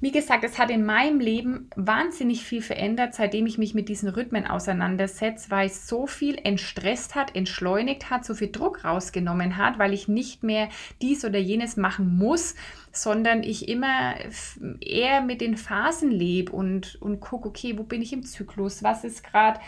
wie 0.00 0.10
gesagt, 0.10 0.44
es 0.44 0.58
hat 0.58 0.70
in 0.70 0.84
meinem 0.84 1.18
Leben 1.18 1.70
wahnsinnig 1.76 2.44
viel 2.44 2.60
verändert, 2.60 3.14
seitdem 3.14 3.46
ich 3.46 3.56
mich 3.56 3.74
mit 3.74 3.88
diesen 3.88 4.10
Rhythmen 4.10 4.46
auseinandersetze, 4.46 5.50
weil 5.50 5.66
es 5.66 5.88
so 5.88 6.06
viel 6.06 6.36
entstresst 6.44 7.14
hat, 7.14 7.34
entschleunigt 7.34 8.10
hat, 8.10 8.24
so 8.24 8.34
viel 8.34 8.50
Druck 8.52 8.84
rausgenommen 8.84 9.56
hat, 9.56 9.78
weil 9.78 9.94
ich 9.94 10.06
nicht 10.06 10.42
mehr 10.42 10.68
dies 11.00 11.24
oder 11.24 11.38
jenes 11.38 11.76
machen 11.78 12.18
muss, 12.18 12.54
sondern 12.92 13.42
ich 13.42 13.68
immer 13.68 14.14
eher 14.80 15.22
mit 15.22 15.40
den 15.40 15.56
Phasen 15.56 16.10
lebe 16.10 16.52
und, 16.52 17.00
und 17.00 17.20
gucke, 17.20 17.48
okay, 17.48 17.78
wo 17.78 17.84
bin 17.84 18.02
ich 18.02 18.12
im 18.12 18.24
Zyklus, 18.24 18.82
was 18.82 19.04
ist 19.04 19.24
gerade 19.24 19.58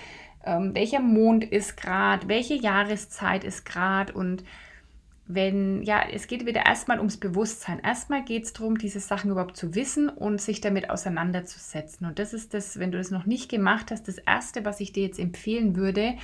ähm, 0.46 0.74
welcher 0.74 1.00
Mond 1.00 1.44
ist 1.44 1.76
gerade, 1.76 2.28
welche 2.28 2.54
Jahreszeit 2.54 3.44
ist 3.44 3.64
gerade 3.64 4.12
und 4.12 4.44
wenn, 5.28 5.82
ja, 5.82 6.02
es 6.12 6.28
geht 6.28 6.46
wieder 6.46 6.66
erstmal 6.66 6.98
ums 6.98 7.16
Bewusstsein. 7.16 7.80
Erstmal 7.80 8.24
geht 8.24 8.44
es 8.44 8.52
darum, 8.52 8.78
diese 8.78 9.00
Sachen 9.00 9.32
überhaupt 9.32 9.56
zu 9.56 9.74
wissen 9.74 10.08
und 10.08 10.40
sich 10.40 10.60
damit 10.60 10.88
auseinanderzusetzen. 10.88 12.06
Und 12.06 12.20
das 12.20 12.32
ist 12.32 12.54
das, 12.54 12.78
wenn 12.78 12.92
du 12.92 12.98
das 12.98 13.10
noch 13.10 13.26
nicht 13.26 13.50
gemacht 13.50 13.90
hast, 13.90 14.06
das 14.06 14.18
Erste, 14.18 14.64
was 14.64 14.78
ich 14.78 14.92
dir 14.92 15.02
jetzt 15.02 15.18
empfehlen 15.18 15.74
würde, 15.74 16.14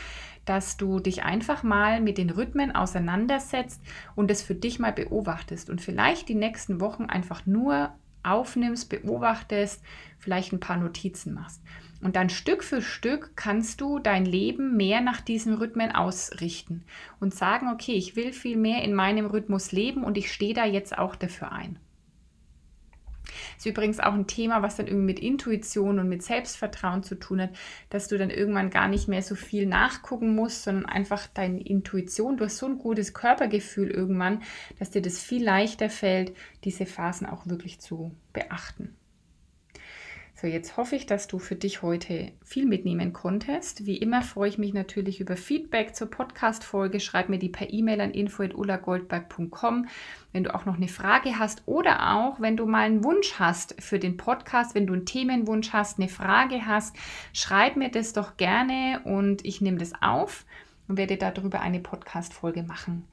dass 0.45 0.77
du 0.77 1.01
dich 1.01 1.25
einfach 1.25 1.65
mal 1.65 2.01
mit 2.01 2.17
den 2.17 2.31
Rhythmen 2.31 2.75
auseinandersetzt 2.75 3.81
und 4.15 4.31
es 4.31 4.43
für 4.43 4.55
dich 4.55 4.79
mal 4.79 4.93
beobachtest 4.93 5.69
und 5.69 5.81
vielleicht 5.81 6.29
die 6.29 6.37
nächsten 6.37 6.81
Wochen 6.81 7.07
einfach 7.07 7.45
nur 7.45 7.93
aufnimmst, 8.23 8.89
beobachtest, 8.89 9.83
vielleicht 10.19 10.53
ein 10.53 10.61
paar 10.61 10.77
Notizen 10.77 11.35
machst. 11.35 11.61
Und 12.03 12.17
dann 12.17 12.31
Stück 12.31 12.65
für 12.65 12.83
Stück 12.83 13.37
kannst 13.37 13.81
du 13.81 14.01
dein 14.01 14.27
Leben 14.27 14.77
mehr 14.77 15.01
nach 15.01 15.21
diesen 15.21 15.55
Rhythmen 15.55 15.93
ausrichten 15.93 16.85
und 17.21 17.33
sagen, 17.33 17.69
okay, 17.73 17.93
ich 17.93 18.17
will 18.17 18.33
viel 18.33 18.57
mehr 18.57 18.83
in 18.83 18.93
meinem 18.93 19.27
Rhythmus 19.27 19.71
leben 19.71 20.03
und 20.03 20.19
ich 20.19 20.33
stehe 20.33 20.53
da 20.53 20.67
jetzt 20.67 20.99
auch 20.99 21.15
dafür 21.15 21.53
ein. 21.53 21.79
Das 23.57 23.67
ist 23.67 23.67
übrigens 23.67 24.01
auch 24.01 24.15
ein 24.15 24.27
Thema, 24.27 24.63
was 24.63 24.77
dann 24.77 24.89
irgendwie 24.89 25.07
mit 25.07 25.21
Intuition 25.21 26.01
und 26.01 26.09
mit 26.09 26.25
Selbstvertrauen 26.25 27.05
zu 27.05 27.15
tun 27.15 27.43
hat, 27.43 27.51
dass 27.91 28.09
du 28.09 28.19
dann 28.19 28.31
irgendwann 28.31 28.71
gar 28.71 28.89
nicht 28.89 29.07
mehr 29.07 29.23
so 29.23 29.37
viel 29.37 29.67
nachgucken 29.67 30.35
musst, 30.35 30.65
sondern 30.65 30.87
einfach 30.87 31.29
deine 31.29 31.61
Intuition, 31.61 32.37
du 32.37 32.45
hast 32.45 32.59
so 32.59 32.67
ein 32.67 32.79
gutes 32.79 33.15
Körpergefühl 33.15 33.91
irgendwann, 33.91 34.43
dass 34.81 34.91
dir 34.91 35.03
das 35.03 35.23
viel 35.23 35.45
leichter 35.45 35.89
fällt, 35.89 36.35
diese 36.65 36.85
Phasen 36.87 37.27
auch 37.27 37.47
wirklich 37.47 37.81
zu 37.81 38.13
beachten. 38.33 38.97
So, 40.43 40.49
jetzt 40.49 40.77
hoffe 40.77 40.97
ich, 40.97 41.07
dass 41.07 41.29
du 41.29 41.39
für 41.39 41.55
dich 41.55 41.83
heute 41.83 42.33
viel 42.43 42.67
mitnehmen 42.67 43.13
konntest. 43.13 43.87
Wie 43.87 43.97
immer 43.97 44.23
freue 44.23 44.49
ich 44.49 44.59
mich 44.59 44.75
natürlich 44.75 45.21
über 45.21 45.37
Feedback 45.37 45.95
zur 45.95 46.11
Podcast-Folge. 46.11 46.99
Schreib 46.99 47.29
mir 47.29 47.39
die 47.39 47.49
per 47.49 47.73
E-Mail 47.73 48.01
an 48.01 48.11
info.ulagoldberg.com, 48.11 49.87
wenn 50.33 50.43
du 50.43 50.53
auch 50.53 50.65
noch 50.65 50.79
eine 50.79 50.89
Frage 50.89 51.39
hast 51.39 51.63
oder 51.67 52.17
auch, 52.17 52.41
wenn 52.41 52.57
du 52.57 52.67
mal 52.67 52.87
einen 52.87 53.05
Wunsch 53.05 53.35
hast 53.39 53.81
für 53.81 54.01
den 54.01 54.17
Podcast, 54.17 54.75
wenn 54.75 54.89
du 54.89 54.95
einen 54.95 55.07
Themenwunsch 55.07 55.73
hast, 55.73 56.01
eine 56.01 56.09
Frage 56.09 56.67
hast, 56.67 56.97
schreib 57.33 57.77
mir 57.77 57.93
das 57.93 58.13
doch 58.13 58.37
gerne 58.37 59.01
und 59.05 59.45
ich 59.45 59.61
nehme 59.61 59.79
das 59.79 59.93
auf 60.03 60.45
und 60.89 60.97
werde 60.97 61.19
darüber 61.19 61.61
eine 61.61 61.79
Podcast-Folge 61.79 62.65
machen. 62.65 63.07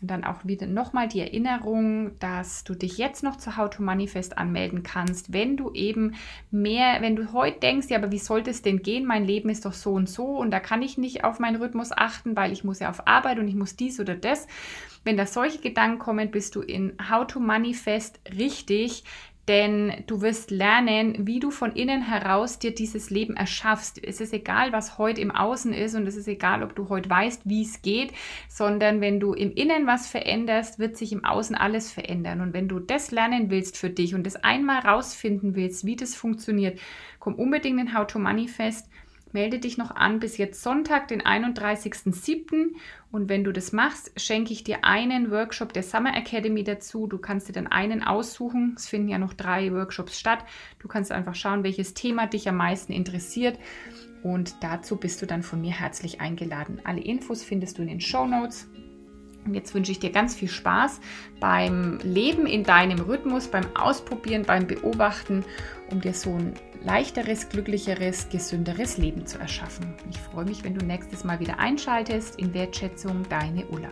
Und 0.00 0.10
dann 0.10 0.24
auch 0.24 0.44
wieder 0.44 0.66
nochmal 0.66 1.08
die 1.08 1.20
Erinnerung, 1.20 2.18
dass 2.18 2.64
du 2.64 2.74
dich 2.74 2.98
jetzt 2.98 3.22
noch 3.22 3.36
zu 3.36 3.56
How 3.56 3.70
to 3.70 3.82
Manifest 3.82 4.36
anmelden 4.36 4.82
kannst, 4.82 5.32
wenn 5.32 5.56
du 5.56 5.72
eben 5.72 6.14
mehr, 6.50 7.00
wenn 7.00 7.16
du 7.16 7.32
heute 7.32 7.60
denkst, 7.60 7.88
ja, 7.90 7.98
aber 7.98 8.10
wie 8.10 8.18
sollte 8.18 8.50
es 8.50 8.62
denn 8.62 8.82
gehen? 8.82 9.06
Mein 9.06 9.24
Leben 9.24 9.48
ist 9.48 9.64
doch 9.64 9.72
so 9.72 9.92
und 9.92 10.08
so 10.08 10.24
und 10.24 10.50
da 10.50 10.60
kann 10.60 10.82
ich 10.82 10.98
nicht 10.98 11.24
auf 11.24 11.38
meinen 11.38 11.56
Rhythmus 11.56 11.92
achten, 11.92 12.36
weil 12.36 12.52
ich 12.52 12.64
muss 12.64 12.80
ja 12.80 12.90
auf 12.90 13.06
Arbeit 13.06 13.38
und 13.38 13.48
ich 13.48 13.54
muss 13.54 13.76
dies 13.76 14.00
oder 14.00 14.14
das. 14.16 14.46
Wenn 15.04 15.16
da 15.16 15.26
solche 15.26 15.58
Gedanken 15.58 15.98
kommen, 15.98 16.30
bist 16.30 16.56
du 16.56 16.60
in 16.60 16.96
How 17.10 17.26
to 17.26 17.38
Manifest 17.38 18.20
richtig, 18.36 19.04
denn 19.48 20.04
du 20.06 20.22
wirst 20.22 20.50
lernen, 20.50 21.26
wie 21.26 21.38
du 21.38 21.50
von 21.50 21.72
innen 21.72 22.02
heraus 22.02 22.58
dir 22.58 22.74
dieses 22.74 23.10
Leben 23.10 23.36
erschaffst. 23.36 24.02
Es 24.02 24.20
ist 24.20 24.32
egal, 24.32 24.72
was 24.72 24.96
heute 24.96 25.20
im 25.20 25.30
Außen 25.30 25.72
ist 25.72 25.94
und 25.94 26.06
es 26.06 26.16
ist 26.16 26.28
egal, 26.28 26.62
ob 26.62 26.74
du 26.74 26.88
heute 26.88 27.10
weißt, 27.10 27.42
wie 27.44 27.62
es 27.62 27.82
geht, 27.82 28.12
sondern 28.48 29.00
wenn 29.00 29.20
du 29.20 29.34
im 29.34 29.52
Innen 29.52 29.86
was 29.86 30.08
veränderst, 30.08 30.78
wird 30.78 30.96
sich 30.96 31.12
im 31.12 31.24
Außen 31.24 31.56
alles 31.56 31.92
verändern. 31.92 32.40
Und 32.40 32.54
wenn 32.54 32.68
du 32.68 32.80
das 32.80 33.10
lernen 33.10 33.50
willst 33.50 33.76
für 33.76 33.90
dich 33.90 34.14
und 34.14 34.24
das 34.24 34.36
einmal 34.36 34.80
rausfinden 34.80 35.54
willst, 35.54 35.84
wie 35.84 35.96
das 35.96 36.14
funktioniert, 36.14 36.80
komm 37.18 37.34
unbedingt 37.34 37.80
in 37.80 37.96
How 37.96 38.06
to 38.06 38.18
Manifest 38.18 38.88
melde 39.34 39.58
dich 39.58 39.76
noch 39.76 39.90
an 39.90 40.20
bis 40.20 40.38
jetzt 40.38 40.62
Sonntag, 40.62 41.08
den 41.08 41.20
31.07. 41.20 42.74
Und 43.10 43.28
wenn 43.28 43.44
du 43.44 43.52
das 43.52 43.72
machst, 43.72 44.12
schenke 44.16 44.52
ich 44.52 44.64
dir 44.64 44.84
einen 44.84 45.30
Workshop 45.30 45.72
der 45.72 45.82
Summer 45.82 46.16
Academy 46.16 46.64
dazu. 46.64 47.06
Du 47.06 47.18
kannst 47.18 47.48
dir 47.48 47.52
dann 47.52 47.66
einen 47.66 48.02
aussuchen. 48.02 48.74
Es 48.76 48.88
finden 48.88 49.08
ja 49.08 49.18
noch 49.18 49.34
drei 49.34 49.72
Workshops 49.72 50.18
statt. 50.18 50.44
Du 50.78 50.88
kannst 50.88 51.12
einfach 51.12 51.34
schauen, 51.34 51.64
welches 51.64 51.94
Thema 51.94 52.26
dich 52.26 52.48
am 52.48 52.56
meisten 52.56 52.92
interessiert. 52.92 53.58
Und 54.22 54.54
dazu 54.62 54.96
bist 54.96 55.20
du 55.20 55.26
dann 55.26 55.42
von 55.42 55.60
mir 55.60 55.72
herzlich 55.72 56.20
eingeladen. 56.20 56.80
Alle 56.84 57.02
Infos 57.02 57.42
findest 57.42 57.76
du 57.76 57.82
in 57.82 57.88
den 57.88 58.00
Show 58.00 58.26
Notes. 58.26 58.68
Und 59.44 59.54
jetzt 59.54 59.74
wünsche 59.74 59.92
ich 59.92 59.98
dir 59.98 60.10
ganz 60.10 60.34
viel 60.34 60.48
Spaß 60.48 61.00
beim 61.40 61.98
Leben 61.98 62.46
in 62.46 62.62
deinem 62.62 63.00
Rhythmus, 63.00 63.48
beim 63.48 63.76
Ausprobieren, 63.76 64.44
beim 64.46 64.66
Beobachten, 64.66 65.44
um 65.90 66.00
dir 66.00 66.14
so 66.14 66.30
ein 66.30 66.54
leichteres, 66.84 67.48
glücklicheres, 67.48 68.28
gesünderes 68.28 68.98
Leben 68.98 69.26
zu 69.26 69.38
erschaffen. 69.38 69.94
Ich 70.10 70.18
freue 70.18 70.44
mich, 70.44 70.62
wenn 70.64 70.74
du 70.74 70.84
nächstes 70.84 71.24
Mal 71.24 71.40
wieder 71.40 71.58
einschaltest. 71.58 72.38
In 72.38 72.52
Wertschätzung, 72.52 73.26
deine 73.28 73.66
Ulla. 73.66 73.90